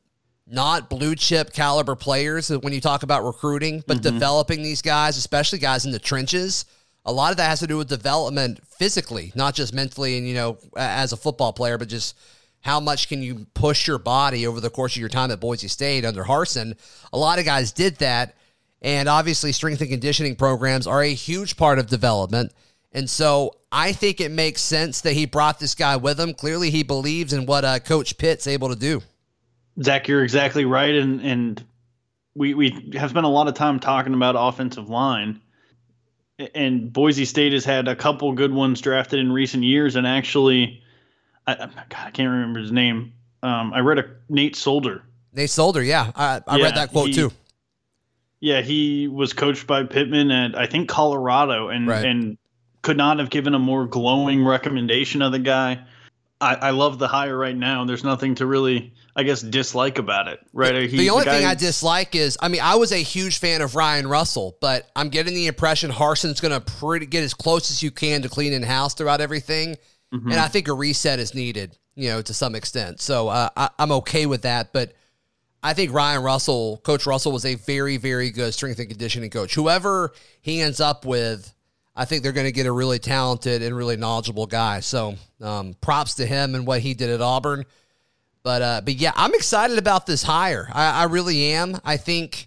not 0.47 0.89
blue 0.89 1.15
chip 1.15 1.53
caliber 1.53 1.97
players 1.97 2.51
when 2.51 2.73
you 2.73 2.81
talk 2.81 3.03
about 3.03 3.25
recruiting, 3.25 3.83
but 3.87 3.99
mm-hmm. 3.99 4.15
developing 4.15 4.63
these 4.63 4.83
guys, 4.83 5.17
especially 5.17 5.59
guys 5.59 5.85
in 5.85 5.93
the 5.93 5.99
trenches. 5.99 6.65
A 7.05 7.13
lot 7.13 7.31
of 7.31 7.37
that 7.37 7.49
has 7.49 7.61
to 7.61 7.67
do 7.67 7.77
with 7.77 7.89
development 7.89 8.61
physically, 8.67 9.33
not 9.35 9.55
just 9.55 9.73
mentally 9.73 10.19
and, 10.19 10.27
you 10.27 10.35
know, 10.35 10.59
as 10.77 11.13
a 11.13 11.17
football 11.17 11.53
player, 11.53 11.79
but 11.79 11.89
just 11.89 12.17
how 12.61 12.81
much 12.81 13.09
can 13.09 13.23
you 13.23 13.47
push 13.55 13.87
your 13.87 13.99
body 13.99 14.47
over 14.47 14.61
the 14.61 14.71
course 14.71 14.97
of 14.97 15.01
your 15.01 15.09
time 15.09 15.31
at 15.31 15.39
Boise 15.39 15.69
State 15.69 16.05
under 16.05 16.25
Harsin. 16.25 16.77
A 17.13 17.19
lot 17.19 17.39
of 17.39 17.45
guys 17.45 17.73
did 17.73 17.97
that. 17.99 18.35
And 18.83 19.09
obviously, 19.09 19.53
strength 19.53 19.81
and 19.81 19.91
conditioning 19.91 20.37
programs 20.37 20.87
are 20.87 21.03
a 21.03 21.15
huge 21.15 21.57
part 21.57 21.79
of 21.79 21.87
development. 21.87 22.53
And 22.93 23.09
so 23.09 23.57
I 23.73 23.93
think 23.93 24.21
it 24.21 24.31
makes 24.31 24.63
sense 24.63 25.01
that 25.03 25.15
he 25.15 25.27
brought 25.27 25.59
this 25.59 25.75
guy 25.75 25.97
with 25.97 26.21
him. 26.21 26.35
Clearly, 26.35 26.71
he 26.71 26.83
believes 26.83 27.33
in 27.33 27.47
what 27.47 27.65
uh, 27.65 27.79
Coach 27.79 28.19
Pitt's 28.19 28.47
able 28.47 28.69
to 28.69 28.77
do. 28.77 29.03
Zac, 29.83 30.09
you're 30.09 30.23
exactly 30.23 30.65
right. 30.65 30.95
And, 30.95 31.21
and 31.21 31.65
we, 32.35 32.55
we 32.55 32.91
have 32.95 33.11
spent 33.11 33.27
a 33.27 33.31
lot 33.31 33.49
of 33.49 33.55
time 33.55 33.79
talking 33.81 34.15
about 34.15 34.37
offensive 34.39 34.89
line. 34.89 35.41
And 36.55 36.93
Boise 36.93 37.25
State 37.25 37.53
has 37.53 37.65
had 37.65 37.89
a 37.89 37.97
couple 37.97 38.33
good 38.33 38.53
ones 38.53 38.81
drafted 38.81 39.21
in 39.21 39.33
recent 39.33 39.65
years. 39.65 39.97
And 39.97 40.07
actually, 40.07 40.83
I, 41.47 41.55
God, 41.55 41.73
I 41.93 42.11
can't 42.11 42.31
remember 42.31 42.61
his 42.61 42.73
name. 42.73 43.13
Um, 43.43 43.73
I 43.73 43.81
read 43.81 43.99
a 43.99 44.05
Nate 44.29 44.57
Solder. 44.57 45.03
Nate 45.33 45.51
Solder, 45.51 45.83
yeah, 45.83 46.11
I, 46.17 46.41
I 46.47 46.57
yeah, 46.57 46.65
read 46.65 46.75
that 46.77 46.91
quote 46.91 47.09
he, 47.09 47.13
too. 47.13 47.31
Yeah, 48.41 48.63
he 48.63 49.07
was 49.07 49.33
coached 49.35 49.67
by 49.67 49.85
Pittman 49.85 50.31
at 50.31 50.59
I 50.59 50.67
think 50.67 50.89
Colorado, 50.89 51.69
and 51.69 51.87
right. 51.87 52.05
and 52.05 52.39
could 52.83 52.97
not 52.97 53.19
have 53.19 53.29
given 53.31 53.55
a 53.55 53.59
more 53.59 53.87
glowing 53.87 54.45
recommendation 54.45 55.21
of 55.21 55.33
the 55.33 55.39
guy. 55.39 55.85
I, 56.41 56.55
I 56.55 56.71
love 56.71 56.99
the 56.99 57.07
hire 57.07 57.37
right 57.37 57.57
now. 57.57 57.85
There's 57.85 58.03
nothing 58.03 58.35
to 58.37 58.47
really, 58.47 58.95
I 59.19 59.23
guess, 59.23 59.41
dislike 59.41 59.99
about 59.99 60.29
it. 60.29 60.41
Right? 60.53 60.91
He, 60.91 60.99
the 60.99 61.09
only 61.11 61.25
the 61.25 61.31
thing 61.31 61.47
I 61.47 61.55
dislike 61.55 62.15
is, 62.15 62.37
I 62.41 62.49
mean, 62.49 62.61
I 62.63 62.75
was 62.75 62.93
a 62.93 62.97
huge 62.97 63.39
fan 63.39 63.63
of 63.63 63.75
Ryan 63.75 64.07
Russell, 64.07 64.59
but 64.61 64.91
I'm 64.95 65.09
getting 65.09 65.33
the 65.33 65.47
impression 65.47 65.91
Harsin's 65.91 66.39
going 66.39 66.53
to 66.53 66.61
pretty 66.61 67.07
get 67.07 67.25
as 67.25 67.33
close 67.33 67.71
as 67.71 67.83
you 67.83 67.91
can 67.91 68.21
to 68.23 68.29
cleaning 68.29 68.63
house 68.63 68.93
throughout 68.93 69.23
everything. 69.23 69.77
Mm-hmm. 70.13 70.33
And 70.33 70.39
I 70.39 70.49
think 70.49 70.69
a 70.69 70.75
reset 70.75 71.19
is 71.19 71.35
needed, 71.35 71.79
you 71.95 72.11
know, 72.11 72.21
to 72.21 72.35
some 72.35 72.55
extent. 72.55 73.01
So 73.01 73.29
uh, 73.29 73.49
I, 73.57 73.71
I'm 73.79 73.91
okay 73.93 74.27
with 74.27 74.43
that. 74.43 74.75
But 74.75 74.93
I 75.63 75.73
think 75.73 75.95
Ryan 75.95 76.23
Russell, 76.23 76.77
Coach 76.85 77.07
Russell, 77.07 77.33
was 77.33 77.47
a 77.47 77.55
very, 77.55 77.97
very 77.97 78.31
good 78.31 78.53
strength 78.53 78.79
and 78.81 78.89
conditioning 78.89 79.31
coach. 79.31 79.55
Whoever 79.55 80.13
he 80.43 80.61
ends 80.61 80.79
up 80.79 81.07
with, 81.07 81.55
I 81.97 82.05
think 82.05 82.23
they're 82.23 82.33
going 82.33 82.47
to 82.47 82.53
get 82.53 82.67
a 82.67 82.73
really 82.73 82.99
talented 82.99 83.63
and 83.63 83.75
really 83.75 83.97
knowledgeable 83.97 84.47
guy. 84.47 84.81
So 84.81 85.15
um, 85.41 85.75
props 85.81 86.17
to 86.17 86.27
him 86.27 86.55
and 86.55 86.67
what 86.67 86.81
he 86.81 86.93
did 86.93 87.09
at 87.09 87.23
Auburn. 87.23 87.65
But 88.47 88.63
uh, 88.63 88.81
but 88.85 88.95
yeah, 88.95 89.11
I'm 89.17 89.35
excited 89.35 89.77
about 89.77 90.07
this 90.07 90.23
hire. 90.23 90.69
I, 90.73 91.01
I 91.01 91.05
really 91.07 91.47
am. 91.47 91.81
I 91.85 91.97
think 91.97 92.47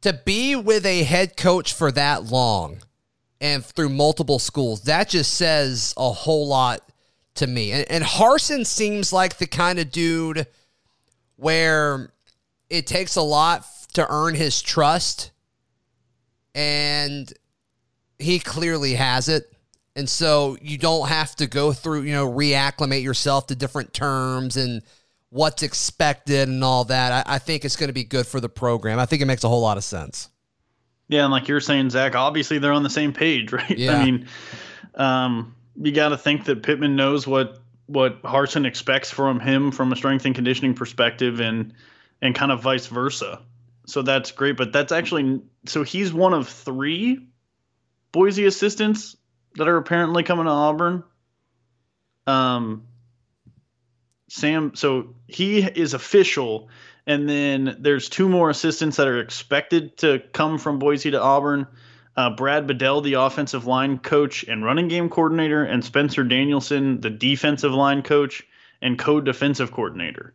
to 0.00 0.12
be 0.12 0.56
with 0.56 0.84
a 0.84 1.04
head 1.04 1.36
coach 1.36 1.72
for 1.72 1.92
that 1.92 2.24
long 2.24 2.78
and 3.40 3.64
through 3.64 3.90
multiple 3.90 4.40
schools, 4.40 4.82
that 4.82 5.08
just 5.08 5.34
says 5.34 5.94
a 5.96 6.10
whole 6.10 6.48
lot 6.48 6.80
to 7.36 7.46
me. 7.46 7.70
And, 7.70 7.88
and 7.88 8.02
Harsin 8.02 8.66
seems 8.66 9.12
like 9.12 9.38
the 9.38 9.46
kind 9.46 9.78
of 9.78 9.92
dude 9.92 10.48
where 11.36 12.10
it 12.68 12.88
takes 12.88 13.14
a 13.14 13.22
lot 13.22 13.64
to 13.92 14.04
earn 14.10 14.34
his 14.34 14.60
trust. 14.60 15.30
And 16.56 17.32
he 18.18 18.40
clearly 18.40 18.94
has 18.94 19.28
it. 19.28 19.44
And 19.94 20.10
so 20.10 20.56
you 20.60 20.76
don't 20.76 21.08
have 21.08 21.36
to 21.36 21.46
go 21.46 21.72
through, 21.72 22.02
you 22.02 22.14
know, 22.14 22.28
reacclimate 22.28 23.04
yourself 23.04 23.46
to 23.46 23.54
different 23.54 23.94
terms 23.94 24.56
and 24.56 24.82
what's 25.36 25.62
expected 25.62 26.48
and 26.48 26.64
all 26.64 26.84
that. 26.84 27.26
I, 27.28 27.34
I 27.34 27.38
think 27.38 27.64
it's 27.64 27.76
going 27.76 27.88
to 27.88 27.94
be 27.94 28.04
good 28.04 28.26
for 28.26 28.40
the 28.40 28.48
program. 28.48 28.98
I 28.98 29.06
think 29.06 29.20
it 29.20 29.26
makes 29.26 29.44
a 29.44 29.48
whole 29.48 29.60
lot 29.60 29.76
of 29.76 29.84
sense. 29.84 30.30
Yeah, 31.08 31.24
and 31.24 31.30
like 31.30 31.46
you're 31.46 31.60
saying, 31.60 31.90
Zac, 31.90 32.16
obviously 32.16 32.58
they're 32.58 32.72
on 32.72 32.82
the 32.82 32.90
same 32.90 33.12
page, 33.12 33.52
right? 33.52 33.78
Yeah. 33.78 33.98
I 33.98 34.04
mean, 34.04 34.28
um, 34.94 35.54
you 35.80 35.92
got 35.92 36.08
to 36.08 36.18
think 36.18 36.46
that 36.46 36.62
Pittman 36.62 36.96
knows 36.96 37.26
what 37.26 37.60
what 37.88 38.20
Harsin 38.22 38.66
expects 38.66 39.12
from 39.12 39.38
him 39.38 39.70
from 39.70 39.92
a 39.92 39.96
strength 39.96 40.24
and 40.24 40.34
conditioning 40.34 40.74
perspective, 40.74 41.40
and 41.40 41.74
and 42.22 42.34
kind 42.34 42.50
of 42.50 42.62
vice 42.62 42.86
versa. 42.86 43.42
So 43.86 44.02
that's 44.02 44.32
great. 44.32 44.56
But 44.56 44.72
that's 44.72 44.90
actually 44.90 45.42
so 45.66 45.82
he's 45.82 46.12
one 46.12 46.32
of 46.32 46.48
three 46.48 47.28
Boise 48.10 48.46
assistants 48.46 49.16
that 49.56 49.68
are 49.68 49.76
apparently 49.76 50.22
coming 50.22 50.46
to 50.46 50.50
Auburn. 50.50 51.04
Um, 52.26 52.84
Sam, 54.36 54.74
so 54.74 55.14
he 55.26 55.60
is 55.60 55.94
official, 55.94 56.68
and 57.06 57.26
then 57.28 57.78
there's 57.80 58.10
two 58.10 58.28
more 58.28 58.50
assistants 58.50 58.98
that 58.98 59.08
are 59.08 59.18
expected 59.18 59.96
to 59.98 60.22
come 60.32 60.58
from 60.58 60.78
Boise 60.78 61.10
to 61.12 61.20
Auburn 61.20 61.66
uh, 62.16 62.30
Brad 62.30 62.66
Bedell, 62.66 63.00
the 63.00 63.14
offensive 63.14 63.66
line 63.66 63.98
coach 63.98 64.44
and 64.44 64.64
running 64.64 64.88
game 64.88 65.08
coordinator, 65.08 65.64
and 65.64 65.84
Spencer 65.84 66.22
Danielson, 66.24 67.00
the 67.00 67.10
defensive 67.10 67.72
line 67.72 68.02
coach 68.02 68.42
and 68.82 68.98
co 68.98 69.20
defensive 69.20 69.72
coordinator. 69.72 70.34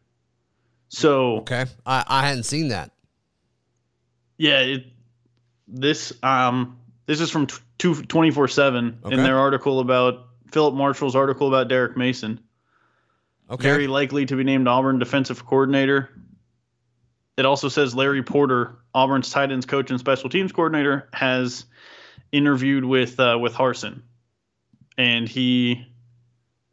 So 0.90 1.38
okay, 1.38 1.66
I, 1.86 2.04
I 2.08 2.28
hadn't 2.28 2.44
seen 2.44 2.70
that. 2.70 2.92
Yeah, 4.38 4.60
it, 4.62 4.86
this 5.68 6.12
um 6.24 6.78
this 7.06 7.22
is 7.22 7.30
from 7.30 7.48
twenty 7.78 8.32
four 8.32 8.48
seven 8.48 9.00
in 9.06 9.22
their 9.24 9.38
article 9.38 9.80
about 9.80 10.28
Phillip 10.52 10.74
Marshall's 10.74 11.16
article 11.16 11.48
about 11.48 11.68
Derek 11.68 11.96
Mason. 11.98 12.40
Okay, 13.52 13.64
very 13.64 13.88
likely 13.88 14.26
to 14.26 14.36
be 14.38 14.46
named 14.46 14.68
Auburn 14.68 14.98
defensive 14.98 15.46
coordinator. 15.46 16.10
It 17.38 17.46
also 17.46 17.68
says 17.68 17.94
Larry 17.94 18.24
Porter, 18.24 18.78
Auburn's 18.94 19.30
tight 19.30 19.52
ends 19.52 19.66
coach 19.66 19.92
and 19.92 20.00
special 20.00 20.30
teams 20.30 20.54
coordinator, 20.54 21.10
has 21.12 21.66
interviewed 22.32 22.86
with 22.86 23.20
uh, 23.20 23.38
with 23.42 23.54
Harsin, 23.54 24.04
and 24.98 25.28
he 25.28 25.86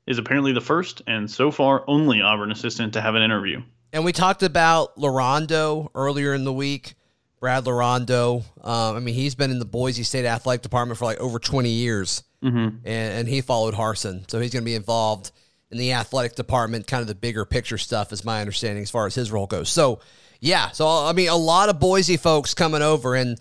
is 0.07 0.19
apparently 0.19 0.53
the 0.53 0.61
first 0.61 1.03
and 1.07 1.29
so 1.29 1.51
far 1.51 1.85
only 1.89 2.23
Auburn 2.23 2.53
assistant 2.53 2.93
to 2.95 3.01
have 3.01 3.17
an 3.17 3.23
interview. 3.23 3.61
And 3.93 4.05
we 4.05 4.13
talked 4.13 4.43
about 4.43 4.97
Larrondo 4.97 5.89
earlier 5.95 6.33
in 6.35 6.45
the 6.45 6.53
week. 6.53 6.95
Brad 7.41 7.65
Larrondo. 7.65 8.43
Um, 8.63 8.97
I 8.97 9.01
mean, 9.01 9.15
he's 9.15 9.37
been 9.37 9.51
in 9.51 9.61
the 9.61 9.65
Boise 9.65 10.03
State 10.03 10.25
athletic 10.25 10.63
department 10.63 10.99
for 10.99 11.05
like 11.05 11.19
over 11.19 11.39
20 11.39 11.69
years, 11.71 12.25
mm-hmm. 12.43 12.59
and, 12.59 12.79
and 12.85 13.29
he 13.29 13.41
followed 13.41 13.75
Harsin, 13.75 14.29
so 14.29 14.41
he's 14.41 14.53
going 14.53 14.65
to 14.65 14.69
be 14.69 14.75
involved 14.75 15.31
in 15.71 15.79
the 15.79 15.93
athletic 15.93 16.35
department, 16.35 16.87
kind 16.87 17.03
of 17.03 17.09
the 17.09 17.15
bigger 17.15 17.45
picture 17.45 17.79
stuff, 17.79 18.13
is 18.13 18.25
my 18.25 18.41
understanding 18.41 18.83
as 18.83 18.91
far 18.91 19.07
as 19.07 19.15
his 19.15 19.31
role 19.31 19.47
goes. 19.47 19.69
So, 19.69 20.01
yeah, 20.41 20.71
so 20.71 20.89
I 20.89 21.13
mean, 21.13 21.29
a 21.29 21.37
lot 21.37 21.69
of 21.69 21.81
Boise 21.81 22.17
folks 22.17 22.55
coming 22.55 22.83
over, 22.83 23.15
and 23.15 23.39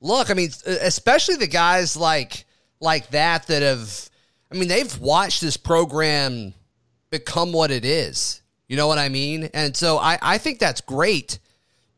look, 0.00 0.30
I 0.30 0.34
mean, 0.34 0.50
especially 0.66 1.36
the 1.36 1.46
guys 1.46 1.96
like 1.96 2.44
like 2.80 3.10
that 3.10 3.46
that 3.48 3.62
have, 3.62 4.10
I 4.50 4.56
mean, 4.56 4.68
they've 4.68 4.98
watched 4.98 5.40
this 5.40 5.56
program 5.56 6.54
become 7.10 7.52
what 7.52 7.70
it 7.70 7.84
is. 7.84 8.40
You 8.68 8.76
know 8.76 8.86
what 8.86 8.98
I 8.98 9.08
mean? 9.08 9.50
And 9.52 9.76
so 9.76 9.98
I, 9.98 10.18
I 10.22 10.38
think 10.38 10.60
that's 10.60 10.80
great 10.80 11.40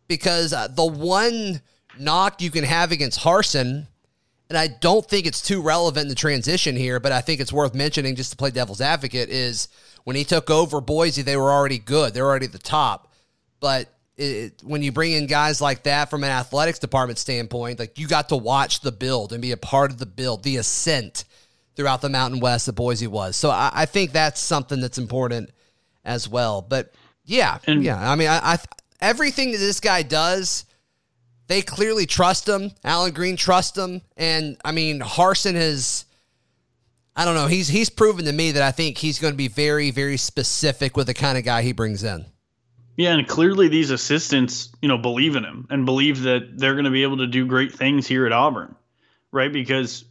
because 0.08 0.52
uh, 0.52 0.68
the 0.68 0.86
one 0.86 1.60
knock 1.98 2.40
you 2.40 2.50
can 2.50 2.64
have 2.64 2.92
against 2.92 3.20
Harsin, 3.20 3.86
and 4.52 4.59
I 4.59 4.66
don't 4.66 5.06
think 5.09 5.26
it's 5.26 5.40
too 5.40 5.62
relevant 5.62 6.02
in 6.02 6.09
the 6.09 6.14
transition 6.14 6.76
here, 6.76 7.00
but 7.00 7.11
I 7.11 7.23
think 7.23 7.40
it's 7.40 7.54
worth 7.54 7.75
mentioning 7.75 8.16
just 8.16 8.32
to 8.32 8.37
play 8.37 8.50
devil's 8.50 8.82
advocate 8.82 9.30
is 9.30 9.68
when 10.04 10.14
he 10.14 10.25
took 10.25 10.50
over 10.50 10.82
Boise, 10.82 11.23
they 11.23 11.38
were 11.38 11.50
already 11.50 11.78
good. 11.78 12.12
They're 12.12 12.26
already 12.26 12.44
at 12.44 12.52
the 12.52 12.59
top. 12.59 13.11
But 13.61 13.88
it, 14.18 14.62
when 14.62 14.82
you 14.82 14.92
bring 14.92 15.12
in 15.12 15.26
guys 15.26 15.62
like 15.62 15.85
that 15.85 16.11
from 16.11 16.23
an 16.23 16.28
athletics 16.28 16.78
department 16.78 17.18
standpoint, 17.18 17.78
like 17.78 17.99
you 17.99 18.06
got 18.06 18.28
to 18.28 18.37
watch 18.37 18.80
the 18.80 18.92
build 18.92 19.32
and 19.32 19.40
be 19.40 19.52
a 19.52 19.56
part 19.56 19.90
of 19.90 19.97
the 19.97 20.04
build, 20.04 20.42
the 20.42 20.59
ascent 20.59 21.25
throughout 21.75 22.02
the 22.02 22.11
Mountain 22.11 22.40
West 22.40 22.66
that 22.66 22.75
Boise 22.75 23.06
was. 23.06 23.37
So 23.37 23.49
I, 23.49 23.71
I 23.73 23.87
think 23.87 24.12
that's 24.12 24.38
something 24.38 24.82
that's 24.82 24.99
important 24.99 25.49
as 26.04 26.28
well. 26.28 26.61
But 26.61 26.92
yeah, 27.25 27.56
and, 27.66 27.82
yeah. 27.82 28.11
I 28.11 28.16
mean, 28.16 28.28
I, 28.28 28.40
I 28.42 28.59
everything 29.00 29.52
that 29.52 29.59
this 29.59 29.80
guy 29.80 30.02
does, 30.02 30.66
they 31.52 31.61
clearly 31.61 32.06
trust 32.06 32.49
him. 32.49 32.71
Allen 32.82 33.12
Greene 33.12 33.37
trusts 33.37 33.76
him, 33.76 34.00
and 34.16 34.56
I 34.64 34.73
mean, 34.73 35.00
Harsin 35.00 35.54
has. 35.54 36.06
I 37.14 37.26
don't 37.26 37.35
know. 37.35 37.47
He's 37.47 37.68
he's 37.68 37.90
proven 37.90 38.25
to 38.25 38.32
me 38.32 38.52
that 38.52 38.62
I 38.62 38.71
think 38.71 38.97
he's 38.97 39.18
going 39.18 39.35
to 39.35 39.37
be 39.37 39.49
very 39.49 39.90
very 39.90 40.16
specific 40.16 40.97
with 40.97 41.09
the 41.09 41.14
kind 41.14 41.37
of 41.37 41.44
guy 41.44 41.61
he 41.61 41.73
brings 41.73 42.04
in. 42.04 42.25
Yeah, 42.97 43.12
and 43.12 43.28
clearly 43.28 43.68
these 43.68 43.90
assistants, 43.90 44.71
you 44.80 44.88
know, 44.88 44.97
believe 44.97 45.37
in 45.37 45.44
him 45.44 45.66
and 45.68 45.85
believe 45.85 46.23
that 46.23 46.56
they're 46.56 46.73
going 46.75 46.87
to 46.87 46.90
be 46.90 47.02
able 47.02 47.18
to 47.18 47.26
do 47.26 47.47
great 47.47 47.73
things 47.73 48.06
here 48.06 48.25
at 48.25 48.32
Auburn, 48.32 48.75
right? 49.30 49.52
Because 49.52 50.06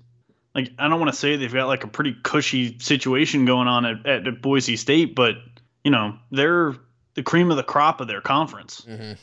like 0.54 0.70
I 0.78 0.90
don't 0.90 1.00
want 1.00 1.12
to 1.12 1.18
say 1.18 1.38
they've 1.38 1.52
got 1.52 1.66
like 1.66 1.84
a 1.84 1.88
pretty 1.88 2.16
cushy 2.22 2.78
situation 2.78 3.46
going 3.46 3.68
on 3.68 3.86
at, 3.86 4.06
at 4.06 4.42
Boise 4.44 4.78
State, 4.78 5.16
but 5.16 5.38
you 5.84 5.90
know 5.90 6.20
they're 6.30 6.76
the 7.16 7.24
cream 7.24 7.50
of 7.50 7.58
the 7.58 7.64
crop 7.64 8.00
of 8.00 8.08
their 8.08 8.22
conference. 8.22 8.86
Mm-hmm. 8.88 9.14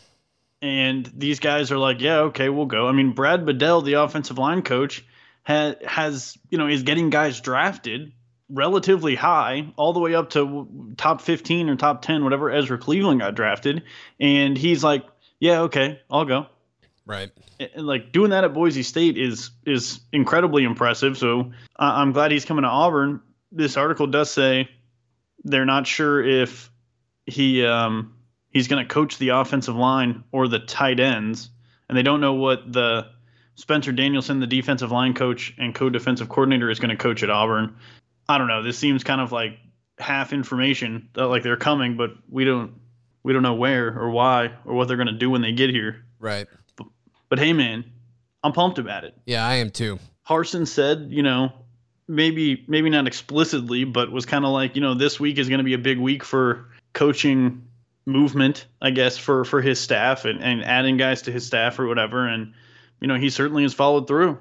And 0.60 1.10
these 1.14 1.40
guys 1.40 1.70
are 1.70 1.78
like, 1.78 2.00
yeah, 2.00 2.18
okay, 2.20 2.48
we'll 2.48 2.66
go. 2.66 2.88
I 2.88 2.92
mean, 2.92 3.12
Brad 3.12 3.46
Bedell, 3.46 3.82
the 3.82 3.94
offensive 3.94 4.38
line 4.38 4.62
coach, 4.62 5.04
has 5.44 5.76
has 5.86 6.38
you 6.50 6.58
know 6.58 6.66
is 6.66 6.82
getting 6.82 7.10
guys 7.10 7.40
drafted 7.40 8.12
relatively 8.50 9.14
high, 9.14 9.72
all 9.76 9.92
the 9.92 10.00
way 10.00 10.14
up 10.14 10.30
to 10.30 10.94
top 10.96 11.20
15 11.20 11.68
or 11.68 11.76
top 11.76 12.02
10, 12.02 12.24
whatever 12.24 12.50
Ezra 12.50 12.78
Cleveland 12.78 13.20
got 13.20 13.34
drafted. 13.34 13.82
And 14.18 14.56
he's 14.56 14.82
like, 14.82 15.04
yeah, 15.38 15.62
okay, 15.62 16.00
I'll 16.10 16.24
go. 16.24 16.46
Right. 17.06 17.30
And 17.58 17.86
like 17.86 18.12
doing 18.12 18.30
that 18.30 18.44
at 18.44 18.54
Boise 18.54 18.82
State 18.82 19.16
is 19.16 19.50
is 19.64 20.00
incredibly 20.12 20.64
impressive. 20.64 21.16
So 21.16 21.52
I'm 21.76 22.12
glad 22.12 22.30
he's 22.30 22.44
coming 22.44 22.62
to 22.62 22.68
Auburn. 22.68 23.20
This 23.50 23.76
article 23.76 24.06
does 24.06 24.30
say 24.30 24.68
they're 25.44 25.64
not 25.64 25.86
sure 25.86 26.22
if 26.22 26.70
he 27.24 27.64
um, 27.64 28.14
he's 28.50 28.68
going 28.68 28.86
to 28.86 28.88
coach 28.92 29.18
the 29.18 29.30
offensive 29.30 29.76
line 29.76 30.24
or 30.32 30.48
the 30.48 30.58
tight 30.58 31.00
ends, 31.00 31.50
and 31.88 31.96
they 31.96 32.02
don't 32.02 32.20
know 32.20 32.34
what 32.34 32.72
the 32.72 33.06
Spencer 33.54 33.92
Danielson, 33.92 34.40
the 34.40 34.46
defensive 34.46 34.92
line 34.92 35.14
coach 35.14 35.54
and 35.58 35.74
co-defensive 35.74 36.28
coordinator, 36.28 36.70
is 36.70 36.78
going 36.78 36.90
to 36.90 36.96
coach 36.96 37.22
at 37.22 37.30
Auburn. 37.30 37.76
I 38.28 38.38
don't 38.38 38.48
know. 38.48 38.62
This 38.62 38.78
seems 38.78 39.04
kind 39.04 39.20
of 39.20 39.32
like 39.32 39.58
half 39.98 40.32
information 40.32 41.08
that 41.14 41.26
like 41.26 41.42
they're 41.42 41.56
coming, 41.56 41.96
but 41.96 42.12
we 42.28 42.44
don't 42.44 42.74
we 43.22 43.32
don't 43.32 43.42
know 43.42 43.54
where 43.54 43.98
or 43.98 44.10
why 44.10 44.52
or 44.64 44.74
what 44.74 44.88
they're 44.88 44.96
going 44.96 45.08
to 45.08 45.12
do 45.12 45.30
when 45.30 45.42
they 45.42 45.52
get 45.52 45.70
here. 45.70 46.04
Right. 46.18 46.46
But, 46.76 46.86
but 47.28 47.38
hey, 47.38 47.52
man, 47.52 47.84
I'm 48.42 48.52
pumped 48.52 48.78
about 48.78 49.04
it. 49.04 49.14
Yeah, 49.26 49.46
I 49.46 49.54
am 49.54 49.70
too. 49.70 49.98
Harsin 50.28 50.66
said, 50.66 51.08
you 51.10 51.22
know, 51.22 51.52
maybe 52.06 52.64
maybe 52.68 52.90
not 52.90 53.06
explicitly, 53.06 53.84
but 53.84 54.12
was 54.12 54.26
kind 54.26 54.44
of 54.44 54.52
like, 54.52 54.76
you 54.76 54.82
know, 54.82 54.94
this 54.94 55.18
week 55.18 55.38
is 55.38 55.48
going 55.48 55.58
to 55.58 55.64
be 55.64 55.74
a 55.74 55.78
big 55.78 55.98
week 55.98 56.24
for 56.24 56.68
coaching 56.92 57.67
movement, 58.08 58.66
I 58.82 58.90
guess, 58.90 59.16
for 59.16 59.44
for 59.44 59.60
his 59.60 59.78
staff 59.78 60.24
and, 60.24 60.42
and 60.42 60.64
adding 60.64 60.96
guys 60.96 61.22
to 61.22 61.32
his 61.32 61.46
staff 61.46 61.78
or 61.78 61.86
whatever. 61.86 62.26
And 62.26 62.54
you 63.00 63.06
know, 63.06 63.14
he 63.14 63.30
certainly 63.30 63.62
has 63.62 63.74
followed 63.74 64.08
through. 64.08 64.38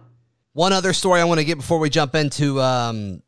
One 0.53 0.73
other 0.73 0.93
story 0.93 1.21
I 1.21 1.25
want 1.25 1.39
to 1.39 1.45
get 1.45 1.57
before 1.57 1.77
we 1.77 1.91
jump 1.91 2.15
into 2.15 2.59
um, 2.59 3.21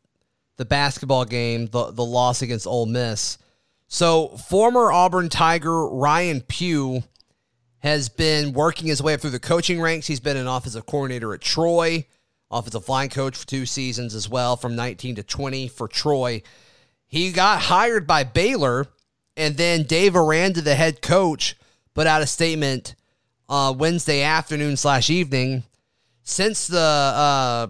the 0.56 0.64
basketball 0.64 1.24
game, 1.24 1.66
the 1.66 1.92
the 1.92 2.04
loss 2.04 2.42
against 2.42 2.66
Ole 2.66 2.86
Miss. 2.86 3.38
So, 3.86 4.28
former 4.28 4.90
Auburn 4.92 5.28
Tiger 5.28 5.88
Ryan 5.88 6.40
Pugh 6.42 7.02
has 7.80 8.08
been 8.08 8.52
working 8.52 8.86
his 8.86 9.02
way 9.02 9.14
up 9.14 9.20
through 9.20 9.30
the 9.30 9.40
coaching 9.40 9.80
ranks. 9.80 10.06
He's 10.06 10.20
been 10.20 10.36
an 10.36 10.46
offensive 10.46 10.86
coordinator 10.86 11.34
at 11.34 11.40
Troy, 11.40 12.06
offensive 12.50 12.88
line 12.88 13.08
coach 13.08 13.36
for 13.36 13.46
two 13.46 13.66
seasons 13.66 14.14
as 14.14 14.28
well, 14.28 14.56
from 14.56 14.76
19 14.76 15.16
to 15.16 15.22
20 15.22 15.68
for 15.68 15.88
Troy. 15.88 16.42
He 17.06 17.32
got 17.32 17.62
hired 17.62 18.06
by 18.06 18.22
Baylor, 18.22 18.86
and 19.40 19.56
then 19.56 19.84
Dave 19.84 20.14
Aranda, 20.14 20.60
the 20.60 20.74
head 20.74 21.00
coach, 21.00 21.56
put 21.94 22.06
out 22.06 22.20
a 22.20 22.26
statement 22.26 22.94
uh, 23.48 23.74
Wednesday 23.76 24.22
afternoon 24.22 24.76
slash 24.76 25.08
evening. 25.08 25.64
Since 26.22 26.66
the 26.66 26.78
uh, 26.78 27.68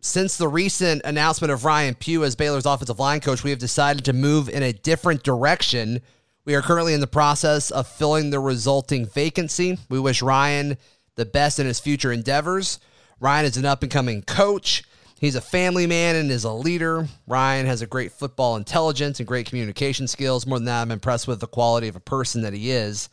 since 0.00 0.36
the 0.36 0.48
recent 0.48 1.02
announcement 1.04 1.52
of 1.52 1.64
Ryan 1.64 1.94
Pugh 1.94 2.24
as 2.24 2.34
Baylor's 2.34 2.66
offensive 2.66 2.98
line 2.98 3.20
coach, 3.20 3.44
we 3.44 3.50
have 3.50 3.60
decided 3.60 4.04
to 4.06 4.12
move 4.12 4.48
in 4.48 4.64
a 4.64 4.72
different 4.72 5.22
direction. 5.22 6.00
We 6.44 6.56
are 6.56 6.62
currently 6.62 6.94
in 6.94 7.00
the 7.00 7.06
process 7.06 7.70
of 7.70 7.86
filling 7.86 8.30
the 8.30 8.40
resulting 8.40 9.06
vacancy. 9.06 9.78
We 9.88 10.00
wish 10.00 10.20
Ryan 10.20 10.78
the 11.14 11.26
best 11.26 11.60
in 11.60 11.66
his 11.66 11.78
future 11.78 12.10
endeavors. 12.10 12.80
Ryan 13.20 13.46
is 13.46 13.56
an 13.56 13.66
up 13.66 13.82
and 13.84 13.92
coming 13.92 14.22
coach. 14.22 14.82
He's 15.20 15.34
a 15.34 15.40
family 15.40 15.86
man 15.86 16.14
and 16.14 16.30
is 16.30 16.44
a 16.44 16.52
leader. 16.52 17.08
Ryan 17.26 17.66
has 17.66 17.82
a 17.82 17.86
great 17.86 18.12
football 18.12 18.56
intelligence 18.56 19.18
and 19.18 19.26
great 19.26 19.46
communication 19.46 20.06
skills. 20.06 20.46
More 20.46 20.58
than 20.58 20.66
that, 20.66 20.82
I'm 20.82 20.92
impressed 20.92 21.26
with 21.26 21.40
the 21.40 21.48
quality 21.48 21.88
of 21.88 21.96
a 21.96 22.00
person 22.00 22.42
that 22.42 22.52
he 22.52 22.70
is. 22.70 23.08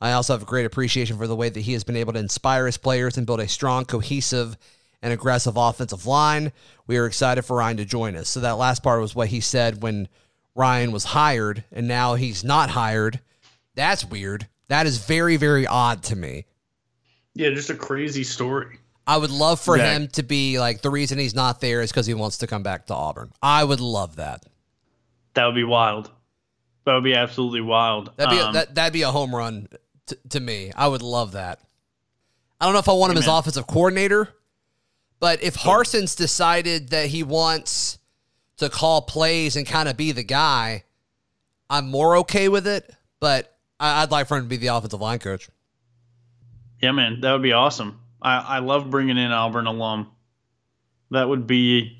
I 0.00 0.12
also 0.12 0.32
have 0.32 0.42
a 0.42 0.46
great 0.46 0.64
appreciation 0.64 1.18
for 1.18 1.26
the 1.26 1.36
way 1.36 1.50
that 1.50 1.60
he 1.60 1.74
has 1.74 1.84
been 1.84 1.96
able 1.96 2.14
to 2.14 2.18
inspire 2.18 2.66
his 2.66 2.78
players 2.78 3.18
and 3.18 3.26
build 3.26 3.40
a 3.40 3.48
strong, 3.48 3.84
cohesive, 3.84 4.56
and 5.02 5.12
aggressive 5.12 5.56
offensive 5.56 6.06
line. 6.06 6.52
We 6.86 6.96
are 6.96 7.06
excited 7.06 7.42
for 7.42 7.58
Ryan 7.58 7.76
to 7.76 7.84
join 7.84 8.16
us. 8.16 8.30
So 8.30 8.40
that 8.40 8.58
last 8.58 8.82
part 8.82 9.00
was 9.00 9.14
what 9.14 9.28
he 9.28 9.40
said 9.40 9.82
when 9.82 10.08
Ryan 10.54 10.90
was 10.90 11.04
hired, 11.04 11.64
and 11.70 11.86
now 11.86 12.14
he's 12.14 12.42
not 12.42 12.70
hired. 12.70 13.20
That's 13.74 14.04
weird. 14.04 14.48
That 14.68 14.86
is 14.86 15.04
very, 15.04 15.36
very 15.36 15.66
odd 15.66 16.02
to 16.04 16.16
me. 16.16 16.46
Yeah, 17.34 17.50
just 17.50 17.70
a 17.70 17.74
crazy 17.74 18.24
story. 18.24 18.78
I 19.06 19.16
would 19.16 19.30
love 19.30 19.60
for 19.60 19.76
yeah. 19.76 19.94
him 19.94 20.08
to 20.08 20.22
be 20.22 20.58
like 20.58 20.82
the 20.82 20.90
reason 20.90 21.18
he's 21.18 21.34
not 21.34 21.60
there 21.60 21.80
is 21.80 21.90
because 21.90 22.06
he 22.06 22.14
wants 22.14 22.38
to 22.38 22.46
come 22.46 22.62
back 22.62 22.86
to 22.86 22.94
Auburn. 22.94 23.32
I 23.42 23.64
would 23.64 23.80
love 23.80 24.16
that. 24.16 24.44
That 25.34 25.46
would 25.46 25.54
be 25.54 25.64
wild. 25.64 26.10
That 26.84 26.94
would 26.94 27.04
be 27.04 27.14
absolutely 27.14 27.60
wild. 27.60 28.10
That'd 28.16 28.36
be 28.36 28.42
um, 28.42 28.50
a, 28.50 28.52
that, 28.52 28.74
that'd 28.74 28.92
be 28.92 29.02
a 29.02 29.10
home 29.10 29.34
run 29.34 29.68
t- 30.06 30.16
to 30.30 30.40
me. 30.40 30.72
I 30.74 30.88
would 30.88 31.02
love 31.02 31.32
that. 31.32 31.60
I 32.60 32.64
don't 32.64 32.74
know 32.74 32.80
if 32.80 32.88
I 32.88 32.92
want 32.92 33.12
him 33.12 33.18
as 33.18 33.26
offensive 33.26 33.66
coordinator. 33.66 34.28
But 35.22 35.40
if 35.40 35.54
Harsin's 35.54 36.16
decided 36.16 36.88
that 36.88 37.06
he 37.06 37.22
wants 37.22 37.98
to 38.56 38.68
call 38.68 39.02
plays 39.02 39.54
and 39.54 39.64
kind 39.64 39.88
of 39.88 39.96
be 39.96 40.10
the 40.10 40.24
guy, 40.24 40.82
I'm 41.70 41.88
more 41.88 42.16
okay 42.18 42.48
with 42.48 42.66
it. 42.66 42.92
But 43.20 43.56
I'd 43.78 44.10
like 44.10 44.26
for 44.26 44.36
him 44.36 44.44
to 44.44 44.48
be 44.48 44.56
the 44.56 44.66
offensive 44.66 45.00
line 45.00 45.20
coach. 45.20 45.48
Yeah, 46.80 46.90
man, 46.90 47.20
that 47.20 47.32
would 47.32 47.42
be 47.42 47.52
awesome. 47.52 48.00
I, 48.22 48.38
I 48.38 48.58
love 48.60 48.90
bringing 48.90 49.18
in 49.18 49.32
Auburn 49.32 49.66
alum. 49.66 50.10
That 51.10 51.28
would 51.28 51.46
be, 51.46 51.98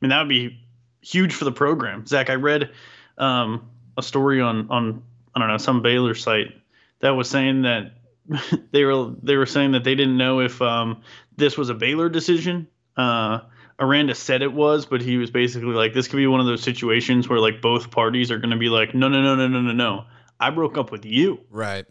I 0.00 0.04
mean, 0.04 0.10
that 0.10 0.20
would 0.20 0.28
be 0.28 0.60
huge 1.00 1.34
for 1.34 1.44
the 1.44 1.52
program. 1.52 2.06
Zac, 2.06 2.30
I 2.30 2.34
read 2.34 2.70
um, 3.16 3.68
a 3.96 4.02
story 4.02 4.40
on 4.40 4.70
on 4.70 5.02
I 5.34 5.40
don't 5.40 5.48
know 5.48 5.56
some 5.56 5.82
Baylor 5.82 6.14
site 6.14 6.54
that 7.00 7.10
was 7.10 7.28
saying 7.28 7.62
that 7.62 7.92
they 8.72 8.84
were 8.84 9.12
they 9.22 9.36
were 9.36 9.46
saying 9.46 9.72
that 9.72 9.84
they 9.84 9.94
didn't 9.94 10.16
know 10.16 10.40
if 10.40 10.60
um, 10.62 11.02
this 11.36 11.56
was 11.56 11.70
a 11.70 11.74
Baylor 11.74 12.08
decision. 12.08 12.68
Uh, 12.96 13.40
Aranda 13.80 14.14
said 14.14 14.42
it 14.42 14.52
was, 14.52 14.86
but 14.86 15.00
he 15.00 15.18
was 15.18 15.30
basically 15.30 15.74
like, 15.74 15.94
this 15.94 16.08
could 16.08 16.16
be 16.16 16.26
one 16.26 16.40
of 16.40 16.46
those 16.46 16.62
situations 16.62 17.28
where 17.28 17.38
like 17.38 17.62
both 17.62 17.90
parties 17.90 18.30
are 18.32 18.38
going 18.38 18.50
to 18.50 18.56
be 18.56 18.68
like, 18.68 18.94
no, 18.94 19.08
no, 19.08 19.22
no, 19.22 19.36
no, 19.36 19.46
no, 19.46 19.60
no, 19.60 19.72
no. 19.72 20.04
I 20.40 20.50
broke 20.50 20.76
up 20.76 20.90
with 20.90 21.04
you. 21.04 21.40
Right. 21.48 21.86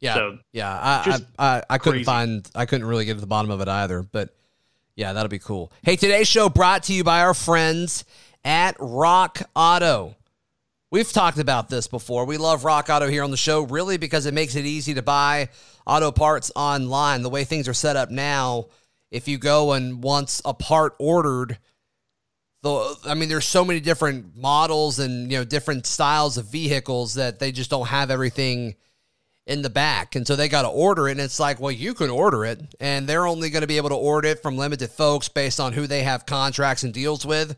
Yeah. 0.00 0.14
So, 0.14 0.38
yeah. 0.52 0.70
I, 0.72 1.20
I, 1.38 1.56
I, 1.56 1.62
I 1.70 1.78
couldn't 1.78 1.98
crazy. 1.98 2.04
find, 2.04 2.50
I 2.54 2.66
couldn't 2.66 2.86
really 2.86 3.04
get 3.04 3.14
to 3.14 3.20
the 3.20 3.26
bottom 3.26 3.50
of 3.50 3.60
it 3.60 3.68
either, 3.68 4.02
but 4.02 4.34
yeah, 4.96 5.12
that'll 5.12 5.28
be 5.28 5.38
cool. 5.38 5.72
Hey, 5.82 5.96
today's 5.96 6.28
show 6.28 6.48
brought 6.48 6.84
to 6.84 6.92
you 6.92 7.04
by 7.04 7.20
our 7.20 7.34
friends 7.34 8.04
at 8.44 8.76
Rock 8.78 9.40
Auto. 9.54 10.16
We've 10.90 11.10
talked 11.10 11.38
about 11.38 11.68
this 11.68 11.86
before. 11.86 12.24
We 12.24 12.36
love 12.36 12.64
Rock 12.64 12.88
Auto 12.90 13.06
here 13.08 13.22
on 13.22 13.30
the 13.30 13.36
show, 13.36 13.62
really, 13.62 13.96
because 13.96 14.26
it 14.26 14.34
makes 14.34 14.56
it 14.56 14.64
easy 14.64 14.94
to 14.94 15.02
buy 15.02 15.50
auto 15.86 16.10
parts 16.10 16.50
online. 16.56 17.22
The 17.22 17.30
way 17.30 17.44
things 17.44 17.68
are 17.68 17.74
set 17.74 17.96
up 17.96 18.10
now, 18.10 18.66
if 19.10 19.28
you 19.28 19.38
go 19.38 19.72
and 19.72 20.02
once 20.02 20.42
a 20.44 20.52
part 20.52 20.96
ordered, 20.98 21.58
the 22.62 22.96
I 23.06 23.14
mean, 23.14 23.28
there's 23.28 23.46
so 23.46 23.64
many 23.64 23.80
different 23.80 24.36
models 24.36 24.98
and 24.98 25.30
you 25.30 25.38
know 25.38 25.44
different 25.44 25.86
styles 25.86 26.36
of 26.36 26.46
vehicles 26.46 27.14
that 27.14 27.38
they 27.38 27.52
just 27.52 27.70
don't 27.70 27.86
have 27.86 28.10
everything 28.10 28.74
in 29.50 29.62
the 29.62 29.68
back, 29.68 30.14
and 30.14 30.24
so 30.24 30.36
they 30.36 30.48
got 30.48 30.62
to 30.62 30.68
order 30.68 31.08
it. 31.08 31.12
And 31.12 31.20
it's 31.20 31.40
like, 31.40 31.58
well, 31.58 31.72
you 31.72 31.92
can 31.92 32.08
order 32.08 32.44
it, 32.44 32.60
and 32.78 33.08
they're 33.08 33.26
only 33.26 33.50
going 33.50 33.62
to 33.62 33.66
be 33.66 33.78
able 33.78 33.88
to 33.88 33.96
order 33.96 34.28
it 34.28 34.40
from 34.40 34.56
limited 34.56 34.90
folks 34.90 35.28
based 35.28 35.58
on 35.58 35.72
who 35.72 35.88
they 35.88 36.04
have 36.04 36.24
contracts 36.24 36.84
and 36.84 36.94
deals 36.94 37.26
with. 37.26 37.56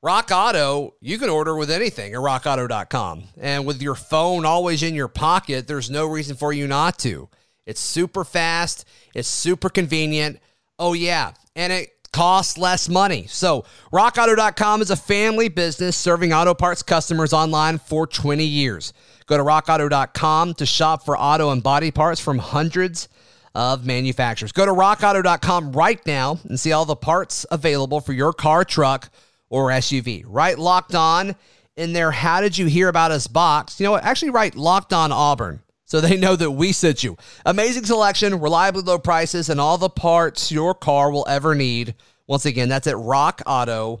Rock 0.00 0.30
Auto, 0.32 0.94
you 1.00 1.18
can 1.18 1.28
order 1.28 1.56
with 1.56 1.72
anything 1.72 2.14
at 2.14 2.20
rockauto.com. 2.20 3.24
And 3.40 3.66
with 3.66 3.82
your 3.82 3.96
phone 3.96 4.46
always 4.46 4.84
in 4.84 4.94
your 4.94 5.08
pocket, 5.08 5.66
there's 5.66 5.90
no 5.90 6.06
reason 6.06 6.36
for 6.36 6.52
you 6.52 6.68
not 6.68 7.00
to. 7.00 7.28
It's 7.66 7.80
super 7.80 8.22
fast, 8.22 8.86
it's 9.12 9.28
super 9.28 9.68
convenient. 9.68 10.38
Oh, 10.78 10.92
yeah. 10.92 11.32
And 11.56 11.72
it 11.72 11.90
costs 12.12 12.56
less 12.56 12.88
money. 12.88 13.26
So, 13.26 13.64
rockauto.com 13.92 14.82
is 14.82 14.90
a 14.90 14.96
family 14.96 15.48
business 15.48 15.96
serving 15.96 16.32
auto 16.32 16.54
parts 16.54 16.84
customers 16.84 17.32
online 17.32 17.78
for 17.78 18.06
20 18.06 18.44
years. 18.44 18.92
Go 19.28 19.36
to 19.36 19.44
rockauto.com 19.44 20.54
to 20.54 20.66
shop 20.66 21.04
for 21.04 21.16
auto 21.16 21.50
and 21.50 21.62
body 21.62 21.90
parts 21.90 22.18
from 22.18 22.38
hundreds 22.38 23.08
of 23.54 23.84
manufacturers. 23.84 24.52
Go 24.52 24.64
to 24.64 24.72
rockauto.com 24.72 25.72
right 25.72 26.04
now 26.06 26.38
and 26.48 26.58
see 26.58 26.72
all 26.72 26.86
the 26.86 26.96
parts 26.96 27.44
available 27.50 28.00
for 28.00 28.14
your 28.14 28.32
car, 28.32 28.64
truck, 28.64 29.10
or 29.50 29.68
SUV. 29.68 30.24
Write 30.26 30.58
locked 30.58 30.94
on 30.94 31.36
in 31.76 31.92
their 31.92 32.10
How 32.10 32.40
Did 32.40 32.56
You 32.56 32.66
Hear 32.66 32.88
About 32.88 33.10
Us 33.10 33.26
box. 33.26 33.78
You 33.78 33.84
know 33.84 33.92
what? 33.92 34.04
Actually, 34.04 34.30
write 34.30 34.54
locked 34.54 34.94
on 34.94 35.12
Auburn 35.12 35.60
so 35.84 36.00
they 36.00 36.16
know 36.16 36.34
that 36.34 36.52
we 36.52 36.72
sent 36.72 37.04
you. 37.04 37.18
Amazing 37.44 37.84
selection, 37.84 38.40
reliably 38.40 38.82
low 38.82 38.98
prices, 38.98 39.50
and 39.50 39.60
all 39.60 39.76
the 39.76 39.90
parts 39.90 40.50
your 40.50 40.74
car 40.74 41.10
will 41.10 41.26
ever 41.28 41.54
need. 41.54 41.94
Once 42.26 42.46
again, 42.46 42.70
that's 42.70 42.86
at 42.86 42.94
rockauto.com. 42.94 44.00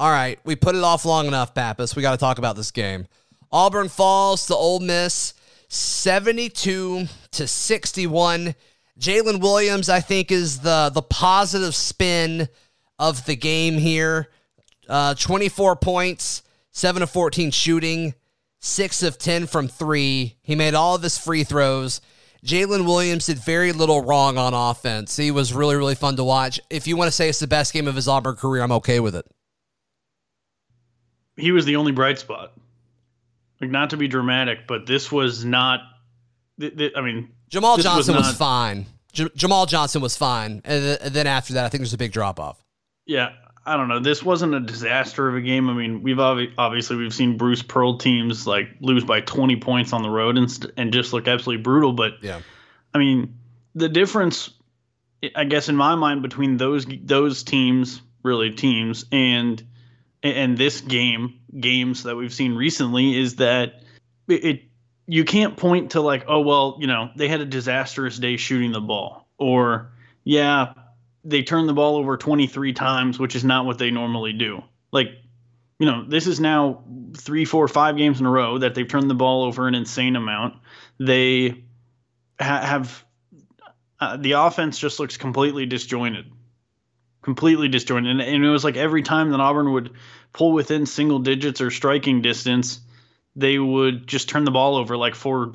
All 0.00 0.10
right, 0.10 0.38
we 0.44 0.56
put 0.56 0.76
it 0.76 0.82
off 0.82 1.04
long 1.04 1.26
enough, 1.26 1.54
Pappas. 1.54 1.94
We 1.94 2.00
got 2.00 2.12
to 2.12 2.16
talk 2.16 2.38
about 2.38 2.56
this 2.56 2.70
game. 2.70 3.06
Auburn 3.52 3.90
falls 3.90 4.46
to 4.46 4.56
Ole 4.56 4.80
Miss 4.80 5.34
72 5.68 7.04
to 7.32 7.46
61. 7.46 8.54
Jaylin 8.98 9.42
Williams, 9.42 9.90
I 9.90 10.00
think, 10.00 10.32
is 10.32 10.60
the 10.60 10.90
the 10.94 11.02
positive 11.02 11.74
spin 11.74 12.48
of 12.98 13.26
the 13.26 13.36
game 13.36 13.74
here. 13.74 14.30
Uh, 14.88 15.14
24 15.16 15.76
points, 15.76 16.44
7 16.70 17.02
of 17.02 17.10
14 17.10 17.50
shooting, 17.50 18.14
6 18.60 19.02
of 19.02 19.18
10 19.18 19.48
from 19.48 19.68
3. 19.68 20.34
He 20.40 20.54
made 20.54 20.72
all 20.72 20.94
of 20.94 21.02
his 21.02 21.18
free 21.18 21.44
throws. 21.44 22.00
Jaylin 22.42 22.86
Williams 22.86 23.26
did 23.26 23.38
very 23.38 23.72
little 23.72 24.02
wrong 24.02 24.38
on 24.38 24.54
offense. 24.54 25.18
He 25.18 25.30
was 25.30 25.52
really, 25.52 25.76
really 25.76 25.94
fun 25.94 26.16
to 26.16 26.24
watch. 26.24 26.58
If 26.70 26.86
you 26.86 26.96
want 26.96 27.08
to 27.08 27.12
say 27.12 27.28
it's 27.28 27.38
the 27.38 27.46
best 27.46 27.74
game 27.74 27.86
of 27.86 27.96
his 27.96 28.08
Auburn 28.08 28.36
career, 28.36 28.62
I'm 28.62 28.72
okay 28.72 28.98
with 28.98 29.14
it. 29.14 29.26
He 31.40 31.52
was 31.52 31.64
the 31.64 31.76
only 31.76 31.92
bright 31.92 32.18
spot. 32.18 32.52
Like, 33.60 33.70
not 33.70 33.90
to 33.90 33.96
be 33.96 34.08
dramatic, 34.08 34.66
but 34.66 34.86
this 34.86 35.10
was 35.12 35.44
not. 35.44 35.80
Th- 36.58 36.76
th- 36.76 36.92
I 36.96 37.00
mean, 37.02 37.30
Jamal 37.48 37.76
Johnson 37.76 38.14
was, 38.16 38.26
not- 38.26 38.36
fine. 38.36 38.86
J- 39.12 39.28
Jamal 39.34 39.66
Johnson 39.66 40.00
was 40.02 40.16
fine. 40.16 40.62
And, 40.64 40.98
th- 41.00 41.12
then 41.12 41.26
after 41.26 41.54
that, 41.54 41.64
I 41.64 41.68
think 41.68 41.80
there's 41.80 41.92
a 41.94 41.98
big 41.98 42.12
drop 42.12 42.38
off. 42.40 42.62
Yeah, 43.06 43.30
I 43.66 43.76
don't 43.76 43.88
know. 43.88 43.98
This 43.98 44.22
wasn't 44.22 44.54
a 44.54 44.60
disaster 44.60 45.28
of 45.28 45.34
a 45.36 45.40
game. 45.40 45.68
I 45.68 45.74
mean, 45.74 46.02
we've 46.02 46.16
obvi- 46.18 46.52
obviously 46.56 46.96
we've 46.96 47.12
seen 47.14 47.36
Bruce 47.36 47.62
Pearl 47.62 47.98
teams 47.98 48.46
like 48.46 48.68
lose 48.80 49.04
by 49.04 49.20
20 49.20 49.56
points 49.56 49.92
on 49.92 50.02
the 50.02 50.10
road 50.10 50.38
and 50.38 50.50
st- 50.50 50.72
and 50.76 50.92
just 50.92 51.12
look 51.12 51.26
absolutely 51.28 51.62
brutal. 51.62 51.92
But 51.92 52.12
Yeah. 52.22 52.40
I 52.94 52.98
mean, 52.98 53.36
the 53.74 53.88
difference, 53.88 54.50
I 55.34 55.44
guess, 55.44 55.68
in 55.68 55.76
my 55.76 55.94
mind, 55.96 56.22
between 56.22 56.56
those 56.56 56.86
those 57.02 57.42
teams, 57.42 58.00
really 58.22 58.50
teams, 58.52 59.04
and 59.12 59.62
and 60.22 60.56
this 60.56 60.80
game, 60.80 61.40
games 61.58 62.02
that 62.04 62.16
we've 62.16 62.32
seen 62.32 62.54
recently, 62.54 63.18
is 63.18 63.36
that 63.36 63.82
it, 64.28 64.44
it 64.44 64.62
you 65.06 65.24
can't 65.24 65.56
point 65.56 65.92
to 65.92 66.00
like, 66.00 66.24
oh 66.28 66.40
well, 66.40 66.76
you 66.80 66.86
know, 66.86 67.10
they 67.16 67.28
had 67.28 67.40
a 67.40 67.46
disastrous 67.46 68.18
day 68.18 68.36
shooting 68.36 68.72
the 68.72 68.80
ball, 68.80 69.28
or 69.38 69.92
yeah, 70.24 70.74
they 71.24 71.42
turned 71.42 71.68
the 71.68 71.72
ball 71.72 71.96
over 71.96 72.16
23 72.16 72.72
times, 72.72 73.18
which 73.18 73.34
is 73.34 73.44
not 73.44 73.66
what 73.66 73.78
they 73.78 73.90
normally 73.90 74.32
do. 74.32 74.62
Like, 74.92 75.08
you 75.78 75.86
know, 75.86 76.04
this 76.06 76.26
is 76.26 76.40
now 76.40 76.84
three, 77.16 77.44
four, 77.44 77.66
five 77.68 77.96
games 77.96 78.20
in 78.20 78.26
a 78.26 78.30
row 78.30 78.58
that 78.58 78.74
they've 78.74 78.86
turned 78.86 79.10
the 79.10 79.14
ball 79.14 79.44
over 79.44 79.66
an 79.66 79.74
insane 79.74 80.16
amount. 80.16 80.54
They 80.98 81.64
ha- 82.38 82.64
have 82.64 83.04
uh, 83.98 84.16
the 84.16 84.32
offense 84.32 84.78
just 84.78 84.98
looks 84.98 85.16
completely 85.16 85.66
disjointed, 85.66 86.30
completely 87.22 87.68
disjointed. 87.68 88.10
And, 88.10 88.20
and 88.20 88.44
it 88.44 88.50
was 88.50 88.64
like 88.64 88.76
every 88.76 89.02
time 89.02 89.30
that 89.30 89.40
Auburn 89.40 89.72
would 89.72 89.90
pull 90.32 90.52
within 90.52 90.86
single 90.86 91.18
digits 91.18 91.60
or 91.60 91.70
striking 91.70 92.22
distance, 92.22 92.80
they 93.36 93.58
would 93.58 94.06
just 94.06 94.28
turn 94.28 94.44
the 94.44 94.50
ball 94.50 94.76
over 94.76 94.96
like 94.96 95.14
four, 95.14 95.52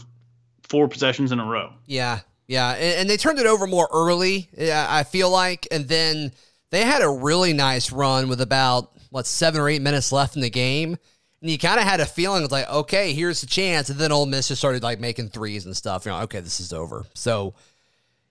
four 0.63 0.87
possessions 0.87 1.31
in 1.31 1.39
a 1.39 1.45
row. 1.45 1.73
Yeah, 1.85 2.19
yeah, 2.47 2.71
and, 2.71 3.01
and 3.01 3.09
they 3.09 3.17
turned 3.17 3.39
it 3.39 3.45
over 3.45 3.67
more 3.67 3.89
early. 3.91 4.49
I 4.59 5.03
feel 5.03 5.29
like, 5.29 5.67
and 5.71 5.87
then 5.87 6.31
they 6.69 6.83
had 6.83 7.01
a 7.01 7.09
really 7.09 7.53
nice 7.53 7.91
run 7.91 8.27
with 8.27 8.41
about 8.41 8.91
what 9.09 9.25
seven 9.25 9.61
or 9.61 9.69
eight 9.69 9.81
minutes 9.81 10.11
left 10.11 10.35
in 10.35 10.41
the 10.41 10.49
game, 10.49 10.97
and 11.41 11.49
you 11.49 11.57
kind 11.57 11.79
of 11.79 11.85
had 11.85 11.99
a 11.99 12.05
feeling 12.05 12.43
it's 12.43 12.51
like, 12.51 12.69
okay, 12.69 13.13
here's 13.13 13.41
the 13.41 13.47
chance, 13.47 13.89
and 13.89 13.99
then 13.99 14.11
Ole 14.11 14.25
Miss 14.25 14.47
just 14.47 14.61
started 14.61 14.83
like 14.83 14.99
making 14.99 15.29
threes 15.29 15.65
and 15.65 15.75
stuff. 15.75 16.05
You 16.05 16.11
know, 16.11 16.21
okay, 16.21 16.39
this 16.39 16.59
is 16.59 16.73
over. 16.73 17.05
So, 17.13 17.53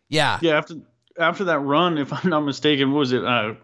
yeah, 0.08 0.38
Yeah, 0.42 0.58
after 0.58 0.76
after 1.18 1.44
that 1.44 1.58
run, 1.60 1.98
if 1.98 2.12
I'm 2.12 2.30
not 2.30 2.40
mistaken, 2.40 2.92
what 2.92 3.00
was 3.00 3.12
it? 3.12 3.24
Uh, 3.24 3.54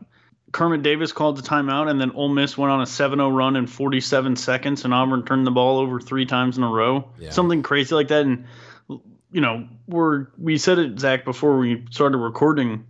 Kermit 0.53 0.83
Davis 0.83 1.13
called 1.13 1.37
the 1.39 1.43
timeout, 1.43 1.89
and 1.89 2.01
then 2.01 2.11
Ole 2.13 2.29
Miss 2.29 2.59
went 2.59 2.73
on 2.73 2.81
a 2.81 2.85
7-0 2.85 3.33
run 3.35 3.55
in 3.57 3.67
47 3.67 4.35
seconds, 4.37 4.85
and 4.85 4.93
Auburn 4.93 5.25
turned 5.25 5.47
the 5.47 5.51
ball 5.53 5.79
over 5.79 6.01
three 6.01 6.27
times 6.27 6.59
in 6.59 6.65
a 6.65 6.69
row. 6.69 7.09
Yeah. 7.19 7.31
Something 7.31 7.63
crazy 7.63 7.95
like 7.95 8.09
that. 8.09 8.23
And 8.27 8.47
you 9.33 9.41
know, 9.41 9.69
we're 9.87 10.27
we 10.39 10.59
said 10.59 10.79
it, 10.81 10.99
Zac, 10.99 11.25
before 11.25 11.57
we 11.59 11.85
started 11.93 12.19
recording. 12.19 12.85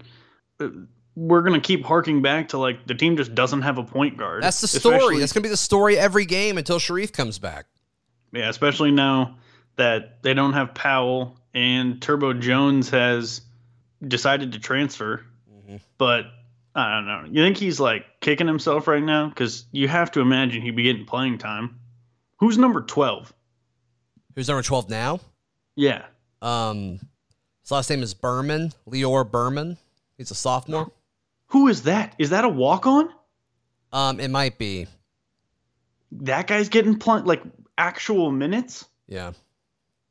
uh, 0.59 0.69
We're 1.15 1.43
gonna 1.43 1.61
keep 1.61 1.85
harking 1.85 2.23
back 2.23 2.49
to 2.49 2.59
like 2.59 2.87
the 2.87 2.95
team 2.95 3.19
just 3.19 3.35
doesn't 3.35 3.61
have 3.61 3.77
a 3.77 3.85
point 3.85 4.17
guard. 4.17 4.43
that's 4.43 4.63
the 4.63 4.69
story. 4.69 5.19
That's 5.19 5.35
gonna 5.35 5.43
be 5.43 5.51
the 5.51 5.57
story 5.59 5.99
every 5.99 6.25
game 6.25 6.57
until 6.57 6.79
Sharife 6.79 7.13
comes 7.13 7.39
back. 7.39 7.67
Yeah, 8.33 8.49
especially 8.49 8.91
now 8.91 9.37
that 9.77 10.23
they 10.23 10.33
don't 10.33 10.55
have 10.55 10.73
Powell 10.73 11.37
and 11.53 12.01
Turbo 12.01 12.33
Jones 12.33 12.89
has 12.89 13.43
decided 14.07 14.53
to 14.53 14.59
transfer. 14.59 15.25
But 15.99 16.27
I 16.75 16.95
don't 16.95 17.07
know. 17.07 17.25
You 17.31 17.45
think 17.45 17.57
he's 17.57 17.79
like 17.79 18.05
kicking 18.21 18.47
himself 18.47 18.89
right 18.89 19.03
now? 19.03 19.29
Because 19.29 19.67
you 19.71 19.87
have 19.89 20.11
to 20.13 20.21
imagine 20.21 20.63
he'd 20.63 20.75
be 20.77 20.83
getting 20.83 21.05
playing 21.07 21.39
time. 21.39 21.79
Who's 22.39 22.59
number 22.59 22.81
12? 22.83 23.33
Who's 24.35 24.49
number 24.49 24.63
twelve 24.63 24.89
now? 24.89 25.21
Yeah. 25.77 26.05
Um, 26.41 27.01
his 27.63 27.71
last 27.71 27.91
name 27.91 28.03
is 28.03 28.15
Berman, 28.15 28.73
Lior 28.89 29.29
Berman. 29.29 29.77
He's 30.17 30.31
a 30.31 30.35
sophomore. 30.35 30.91
Who 31.49 31.69
is 31.69 31.83
that? 31.83 32.15
Is 32.19 32.31
that 32.31 32.45
a 32.45 32.49
walk 32.49 32.87
on? 32.87 33.11
Um, 33.93 34.21
it 34.21 34.31
might 34.31 34.57
be. 34.57 34.87
That 36.13 36.47
guy's 36.47 36.69
getting 36.69 36.99
pl- 36.99 37.25
like 37.25 37.43
actual 37.77 38.31
minutes? 38.31 38.87
Yeah. 39.09 39.33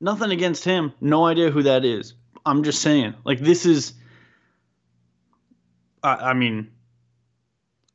Nothing 0.02 0.32
against 0.32 0.64
him. 0.64 0.94
No 1.02 1.26
idea 1.26 1.50
who 1.50 1.64
that 1.64 1.86
is. 1.86 2.14
I'm 2.50 2.64
just 2.64 2.82
saying. 2.82 3.14
Like 3.24 3.40
this 3.40 3.66
is. 3.66 3.94
I, 6.04 6.16
I 6.16 6.34
mean, 6.34 6.72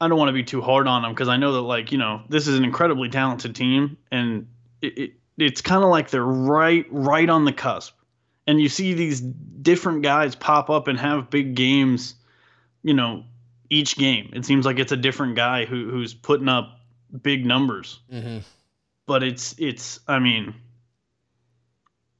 I 0.00 0.08
don't 0.08 0.18
want 0.18 0.28
to 0.28 0.32
be 0.34 0.42
too 0.44 0.60
hard 0.60 0.86
on 0.86 1.02
them 1.02 1.12
because 1.12 1.28
I 1.28 1.36
know 1.36 1.52
that 1.52 1.62
like 1.62 1.92
you 1.92 1.98
know 1.98 2.22
this 2.28 2.46
is 2.46 2.58
an 2.58 2.64
incredibly 2.64 3.08
talented 3.08 3.54
team 3.54 3.96
and 4.10 4.46
it, 4.82 4.98
it 4.98 5.12
it's 5.38 5.60
kind 5.60 5.82
of 5.82 5.90
like 5.90 6.10
they're 6.10 6.22
right 6.24 6.86
right 6.90 7.28
on 7.28 7.44
the 7.44 7.52
cusp, 7.52 7.94
and 8.46 8.60
you 8.60 8.68
see 8.68 8.94
these 8.94 9.20
different 9.20 10.02
guys 10.02 10.34
pop 10.34 10.70
up 10.70 10.88
and 10.88 10.98
have 10.98 11.30
big 11.30 11.54
games. 11.54 12.14
You 12.82 12.94
know, 12.94 13.24
each 13.70 13.96
game 13.96 14.30
it 14.34 14.44
seems 14.44 14.66
like 14.66 14.78
it's 14.78 14.92
a 14.92 14.96
different 14.96 15.36
guy 15.36 15.64
who 15.64 15.90
who's 15.90 16.12
putting 16.14 16.48
up 16.48 16.78
big 17.22 17.46
numbers 17.46 18.00
Mm-hmm. 18.12 18.38
but 19.06 19.22
it's 19.22 19.54
it's 19.58 20.00
I 20.08 20.18
mean 20.18 20.54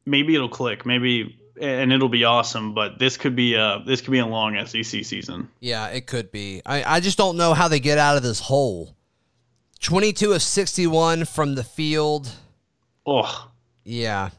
maybe 0.07 0.35
it'll 0.35 0.49
click 0.49 0.87
maybe 0.87 1.37
and 1.61 1.93
it'll 1.93 2.09
be 2.09 2.25
awesome 2.25 2.75
but 2.75 2.99
this 2.99 3.17
could 3.17 3.37
be 3.37 3.55
a 3.55 3.83
this 3.87 4.01
could 4.01 4.11
be 4.11 4.19
a 4.19 4.27
long 4.27 4.57
SEC 4.67 4.85
season. 5.05 5.49
Yeah, 5.61 5.87
it 5.89 6.07
could 6.07 6.31
be. 6.33 6.63
I, 6.67 6.97
I 6.97 7.01
just 7.01 7.19
don't 7.19 7.37
know 7.37 7.55
how 7.55 7.69
they 7.69 7.81
get 7.81 7.99
out 7.99 8.17
of 8.17 8.23
this 8.23 8.41
hole. 8.41 8.95
22 9.81 10.33
of 10.33 10.43
61 10.43 11.27
from 11.27 11.55
the 11.55 11.65
field. 11.65 12.31
Oh, 13.07 13.51
Yeah. 13.85 14.31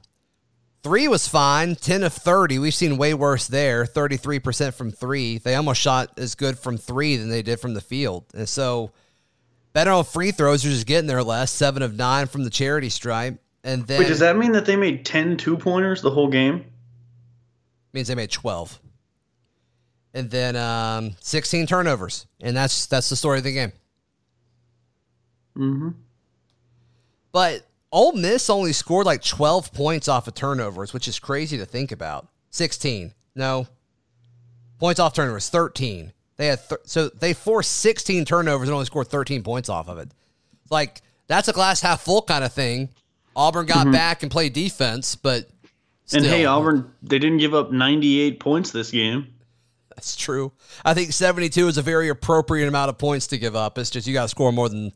Three 0.82 1.08
was 1.08 1.28
fine. 1.28 1.75
10 1.75 2.04
of 2.04 2.13
30. 2.13 2.60
We've 2.60 2.73
seen 2.73 2.97
way 2.97 3.15
worse 3.15 3.47
there. 3.47 3.86
33% 3.86 4.73
from 4.75 4.91
three. 4.91 5.39
They 5.39 5.56
almost 5.56 5.82
shot 5.82 6.12
as 6.17 6.36
good 6.36 6.60
from 6.60 6.78
three 6.78 7.17
than 7.17 7.30
they 7.30 7.41
did 7.41 7.60
from 7.60 7.73
the 7.73 7.82
field. 7.82 8.25
And 8.36 8.47
so 8.47 8.91
better 9.73 9.89
on 9.89 10.04
free 10.04 10.30
throws. 10.30 10.62
They're 10.62 10.71
just 10.71 10.86
getting 10.86 11.08
there 11.08 11.23
less. 11.23 11.49
Seven 11.51 11.82
of 11.82 11.95
nine 11.95 12.28
from 12.28 12.43
the 12.43 12.51
charity 12.51 12.89
stripe. 12.89 13.39
And 13.63 13.88
then 13.88 13.97
wait, 13.99 14.08
does 14.10 14.19
that 14.19 14.38
mean 14.38 14.51
that 14.51 14.67
they 14.67 14.75
made 14.75 15.06
10 15.06 15.38
two 15.38 15.58
pointers 15.58 16.04
the 16.04 16.12
whole 16.12 16.28
game? 16.30 16.65
Means 17.95 18.08
they 18.10 18.15
made 18.15 18.31
12. 18.31 18.79
And 20.13 20.29
then 20.29 20.55
um, 20.55 21.15
16 21.19 21.67
turnovers. 21.67 22.27
And 22.39 22.55
that's 22.55 22.86
that's 22.86 23.10
the 23.10 23.15
story 23.15 23.39
of 23.39 23.43
the 23.43 23.53
game. 23.53 23.71
Mm-hmm. 25.58 25.89
But 27.31 27.65
Ole 27.91 28.13
Miss 28.13 28.49
only 28.49 28.73
scored 28.73 29.05
like 29.05 29.23
12 29.23 29.73
points 29.73 30.08
off 30.08 30.27
of 30.27 30.36
turnovers, 30.36 30.93
which 30.93 31.08
is 31.08 31.19
crazy 31.19 31.58
to 31.58 31.65
think 31.65 31.91
about. 31.91 32.27
16. 32.51 33.13
No. 33.36 33.67
Points 34.79 34.99
off 34.99 35.13
turnovers, 35.13 35.49
13. 35.49 36.13
They 36.38 36.47
had 36.47 36.60
th- 36.67 36.81
so 36.86 37.10
they 37.10 37.34
forced 37.34 37.71
16 37.77 38.25
turnovers 38.25 38.67
and 38.67 38.73
only 38.73 38.86
scored 38.86 39.08
13 39.08 39.43
points 39.43 39.69
off 39.69 39.88
of 39.88 39.97
it. 39.97 40.10
Like 40.69 41.01
that's 41.27 41.47
a 41.47 41.53
glass 41.53 41.81
half 41.81 42.01
full 42.01 42.21
kind 42.21 42.43
of 42.43 42.53
thing. 42.53 42.89
Auburn 43.36 43.65
got 43.65 43.91
back 43.91 44.23
and 44.23 44.31
played 44.31 44.53
defense, 44.53 45.15
but 45.15 45.49
And 46.13 46.24
hey, 46.26 46.46
Auburn 46.46 46.91
they 47.02 47.20
didn't 47.20 47.38
give 47.39 47.54
up 47.54 47.72
98 47.72 48.39
points 48.39 48.72
this 48.72 48.91
game. 48.91 49.28
That's 49.96 50.15
true. 50.15 50.52
I 50.84 50.94
think 50.94 51.13
72 51.13 51.68
is 51.68 51.78
a 51.78 51.82
very 51.82 52.10
appropriate 52.10 52.68
amount 52.68 52.89
of 52.89 52.98
points 52.98 53.28
to 53.28 53.38
give 53.38 53.56
up. 53.56 53.78
It's 53.78 53.89
just 53.89 54.06
you 54.08 54.13
got 54.13 54.24
to 54.24 54.28
score 54.30 54.52
more 54.52 54.68
than 54.70 54.91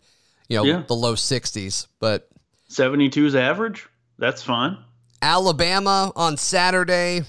you 0.50 0.58
know 0.58 0.64
Yeah. 0.64 0.84
the 0.88 0.94
low 0.96 1.14
60s. 1.16 1.88
But 2.00 2.30
72 2.68 3.26
is 3.26 3.36
average. 3.36 3.88
That's 4.18 4.44
fine. 4.44 4.78
Alabama 5.22 6.12
on 6.16 6.38
Saturday. 6.38 7.22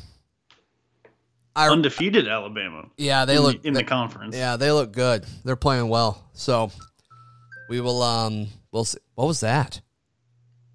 I- 1.57 1.69
undefeated 1.69 2.29
Alabama. 2.29 2.87
Yeah, 2.97 3.25
they 3.25 3.37
in, 3.37 3.43
look 3.43 3.62
the, 3.62 3.69
in 3.69 3.75
they- 3.75 3.81
the 3.83 3.87
conference. 3.88 4.37
Yeah, 4.37 4.57
they 4.57 4.71
look 4.73 4.93
good. 4.93 5.25
They're 5.45 5.57
playing 5.57 5.88
well. 5.88 6.29
So 6.33 6.71
we 7.69 7.81
will 7.81 8.03
um 8.03 8.49
we'll 8.73 8.85
see. 8.85 8.99
What 9.14 9.27
was 9.27 9.40
that? 9.40 9.81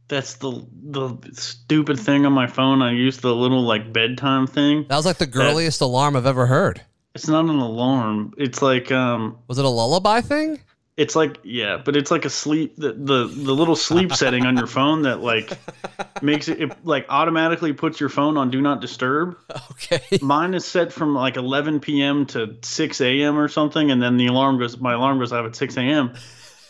That's 0.07 0.35
the 0.35 0.65
the 0.83 1.17
stupid 1.33 1.99
thing 1.99 2.25
on 2.25 2.33
my 2.33 2.47
phone. 2.47 2.81
I 2.81 2.91
use 2.91 3.17
the 3.17 3.35
little 3.35 3.63
like 3.63 3.91
bedtime 3.91 4.47
thing. 4.47 4.85
That 4.87 4.97
was 4.97 5.05
like 5.05 5.17
the 5.17 5.25
girliest 5.25 5.81
alarm 5.81 6.15
I've 6.15 6.25
ever 6.25 6.45
heard. 6.45 6.81
It's 7.15 7.27
not 7.27 7.45
an 7.45 7.49
alarm. 7.49 8.33
It's 8.37 8.61
like 8.61 8.91
um 8.91 9.37
Was 9.47 9.57
it 9.57 9.65
a 9.65 9.69
lullaby 9.69 10.21
thing? 10.21 10.59
it's 10.97 11.13
like 11.13 11.39
yeah, 11.43 11.77
but 11.83 11.95
it's 11.97 12.09
like 12.09 12.23
a 12.23 12.29
sleep 12.29 12.75
the 12.77 12.93
the, 12.93 13.25
the 13.27 13.53
little 13.53 13.75
sleep 13.75 14.13
setting 14.15 14.45
on 14.45 14.55
your 14.55 14.67
phone 14.67 15.01
that 15.01 15.21
like 15.21 15.51
makes 16.21 16.47
it, 16.47 16.61
it 16.61 16.85
like 16.85 17.05
automatically 17.09 17.73
puts 17.73 17.99
your 17.99 18.09
phone 18.09 18.37
on 18.37 18.49
do 18.49 18.61
not 18.61 18.81
disturb. 18.81 19.37
Okay. 19.71 20.19
Mine 20.21 20.53
is 20.53 20.65
set 20.65 20.93
from 20.93 21.13
like 21.13 21.35
11 21.35 21.81
p.m. 21.81 22.25
to 22.27 22.55
6 22.61 23.01
a.m. 23.01 23.37
or 23.37 23.47
something, 23.49 23.91
and 23.91 24.01
then 24.01 24.17
the 24.17 24.27
alarm 24.27 24.57
goes. 24.57 24.77
My 24.77 24.93
alarm 24.93 25.19
goes 25.19 25.33
off 25.33 25.45
at 25.45 25.55
6 25.55 25.77
a.m. 25.77 26.13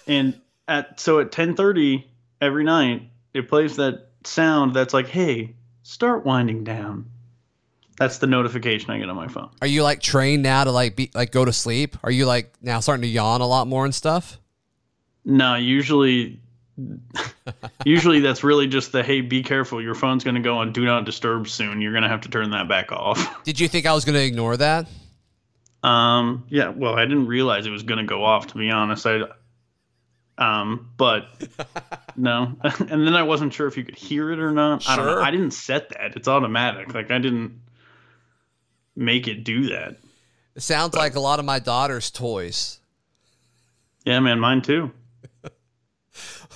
And 0.08 0.40
at 0.68 1.00
so 1.00 1.20
at 1.20 1.32
10:30 1.32 2.06
every 2.42 2.64
night, 2.64 3.10
it 3.36 3.50
plays 3.50 3.76
that 3.76 4.08
sound 4.24 4.74
that's 4.74 4.94
like, 4.94 5.08
"Hey, 5.08 5.56
start 5.84 6.26
winding 6.26 6.64
down." 6.64 7.06
That's 7.98 8.18
the 8.18 8.28
notification 8.28 8.92
I 8.92 8.98
get 8.98 9.10
on 9.10 9.16
my 9.16 9.28
phone. 9.28 9.50
Are 9.62 9.68
you 9.68 9.84
like 9.84 10.02
trained 10.02 10.44
now 10.44 10.64
to 10.64 10.72
like 10.72 10.96
be 10.96 11.12
like 11.14 11.32
go 11.32 11.46
to 11.46 11.54
sleep? 11.54 11.98
Are 12.04 12.12
you 12.12 12.26
like 12.26 12.54
now 12.62 12.80
starting 12.80 13.04
to 13.04 13.08
yawn 13.08 13.42
a 13.42 13.48
lot 13.48 13.68
more 13.68 13.86
and 13.86 13.94
stuff? 13.94 14.40
No, 15.24 15.56
usually, 15.56 16.40
usually 17.86 18.20
that's 18.20 18.44
really 18.44 18.68
just 18.68 18.92
the 18.92 19.04
"Hey, 19.04 19.22
be 19.22 19.44
careful, 19.44 19.82
your 19.82 19.96
phone's 19.96 20.24
going 20.24 20.36
to 20.36 20.42
go 20.42 20.58
on 20.58 20.72
do 20.72 20.86
not 20.86 21.06
disturb 21.06 21.48
soon. 21.48 21.82
You're 21.82 21.94
going 21.94 22.04
to 22.04 22.10
have 22.10 22.22
to 22.22 22.30
turn 22.30 22.52
that 22.52 22.68
back 22.68 22.92
off." 22.92 23.44
Did 23.44 23.60
you 23.60 23.68
think 23.68 23.86
I 23.86 23.94
was 23.94 24.06
going 24.06 24.16
to 24.16 24.24
ignore 24.24 24.58
that? 24.58 24.88
Um, 25.84 26.46
yeah, 26.50 26.70
well, 26.70 26.96
I 26.96 27.06
didn't 27.06 27.28
realize 27.28 27.68
it 27.68 27.72
was 27.72 27.84
going 27.84 28.00
to 28.00 28.06
go 28.06 28.24
off, 28.24 28.48
to 28.48 28.58
be 28.58 28.72
honest. 28.72 29.06
I, 29.06 29.22
um, 30.38 30.90
but 30.98 31.28
no, 32.16 32.56
and 32.64 33.08
then 33.08 33.16
I 33.16 33.24
wasn't 33.24 33.54
sure 33.54 33.68
if 33.68 33.78
you 33.78 33.84
could 33.84 33.96
hear 33.96 34.32
it 34.32 34.40
or 34.40 34.52
not. 34.52 34.88
I 34.90 34.96
don't 34.96 35.06
know. 35.06 35.14
Sure. 35.14 35.24
I 35.24 35.32
didn't 35.32 35.52
set 35.52 35.90
that. 35.90 36.16
It's 36.16 36.28
automatic. 36.28 36.94
Like 36.94 37.12
I 37.12 37.20
didn't 37.20 37.62
make 38.96 39.28
it 39.28 39.44
do 39.44 39.70
that. 39.70 39.98
It 40.56 40.62
sounds 40.62 40.96
like 40.96 41.16
a 41.16 41.20
lot 41.20 41.40
of 41.40 41.46
my 41.46 41.60
daughter's 41.60 42.10
toys. 42.12 42.80
Yeah, 44.06 44.20
man, 44.20 44.40
mine 44.40 44.62
too. 44.62 44.92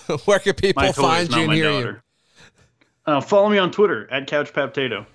Where 0.26 0.40
can 0.40 0.54
people 0.56 0.84
My 0.84 0.92
toys, 0.92 1.04
find 1.04 1.32
you 1.32 1.38
and 1.40 1.48
my 1.48 1.56
hear 1.56 1.72
you? 1.72 1.78
daughter. 1.84 2.04
Uh, 3.06 3.22
follow 3.22 3.50
me 3.50 3.58
on 3.58 3.72
Twitter 3.72 4.10
at 4.12 4.28
CouchPaptato. 4.28 5.06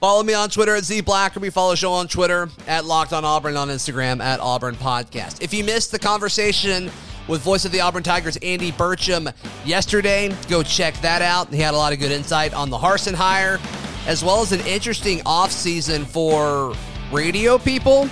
Follow 0.00 0.22
me 0.22 0.32
on 0.34 0.48
Twitter 0.50 0.76
at 0.76 0.84
Z 0.84 1.02
Blackerby. 1.02 1.52
Follow 1.52 1.70
the 1.72 1.76
show 1.76 1.92
on 1.92 2.06
Twitter 2.06 2.48
at 2.68 2.84
Locked 2.84 3.12
on 3.12 3.24
Auburn 3.24 3.56
on 3.56 3.68
Instagram 3.68 4.20
at 4.20 4.38
Auburn 4.38 4.76
Podcast. 4.76 5.42
If 5.42 5.52
you 5.52 5.64
missed 5.64 5.90
the 5.90 5.98
conversation 5.98 6.90
with 7.28 7.42
voice 7.42 7.64
of 7.64 7.72
the 7.72 7.80
Auburn 7.80 8.02
Tigers 8.02 8.36
Andy 8.38 8.72
Burcham 8.72 9.32
yesterday, 9.64 10.34
go 10.48 10.62
check 10.62 10.94
that 11.02 11.22
out. 11.22 11.52
He 11.52 11.60
had 11.60 11.74
a 11.74 11.76
lot 11.76 11.92
of 11.92 11.98
good 11.98 12.10
insight 12.10 12.54
on 12.54 12.70
the 12.70 12.78
Harsin 12.78 13.14
hire, 13.14 13.60
as 14.06 14.24
well 14.24 14.40
as 14.40 14.52
an 14.52 14.60
interesting 14.60 15.18
offseason 15.20 16.06
for 16.06 16.74
radio 17.12 17.58
people. 17.58 18.08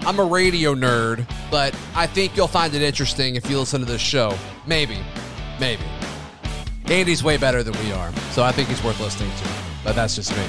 I'm 0.00 0.18
a 0.18 0.24
radio 0.24 0.74
nerd, 0.74 1.24
but 1.50 1.78
I 1.94 2.06
think 2.06 2.36
you'll 2.36 2.48
find 2.48 2.74
it 2.74 2.82
interesting 2.82 3.36
if 3.36 3.48
you 3.48 3.58
listen 3.58 3.80
to 3.80 3.86
this 3.86 4.00
show. 4.00 4.36
Maybe. 4.66 4.98
Maybe. 5.60 5.84
Andy's 6.86 7.22
way 7.22 7.36
better 7.36 7.62
than 7.62 7.74
we 7.84 7.92
are, 7.92 8.12
so 8.32 8.42
I 8.42 8.50
think 8.50 8.68
he's 8.68 8.82
worth 8.82 9.00
listening 9.00 9.30
to. 9.30 9.48
But 9.84 9.94
that's 9.94 10.16
just 10.16 10.36
me. 10.36 10.44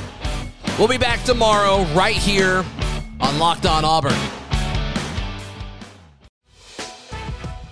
We'll 0.79 0.87
be 0.87 0.97
back 0.97 1.23
tomorrow, 1.23 1.83
right 1.93 2.15
here 2.15 2.65
on 3.19 3.37
Locked 3.37 3.67
On 3.67 3.85
Auburn. 3.85 4.42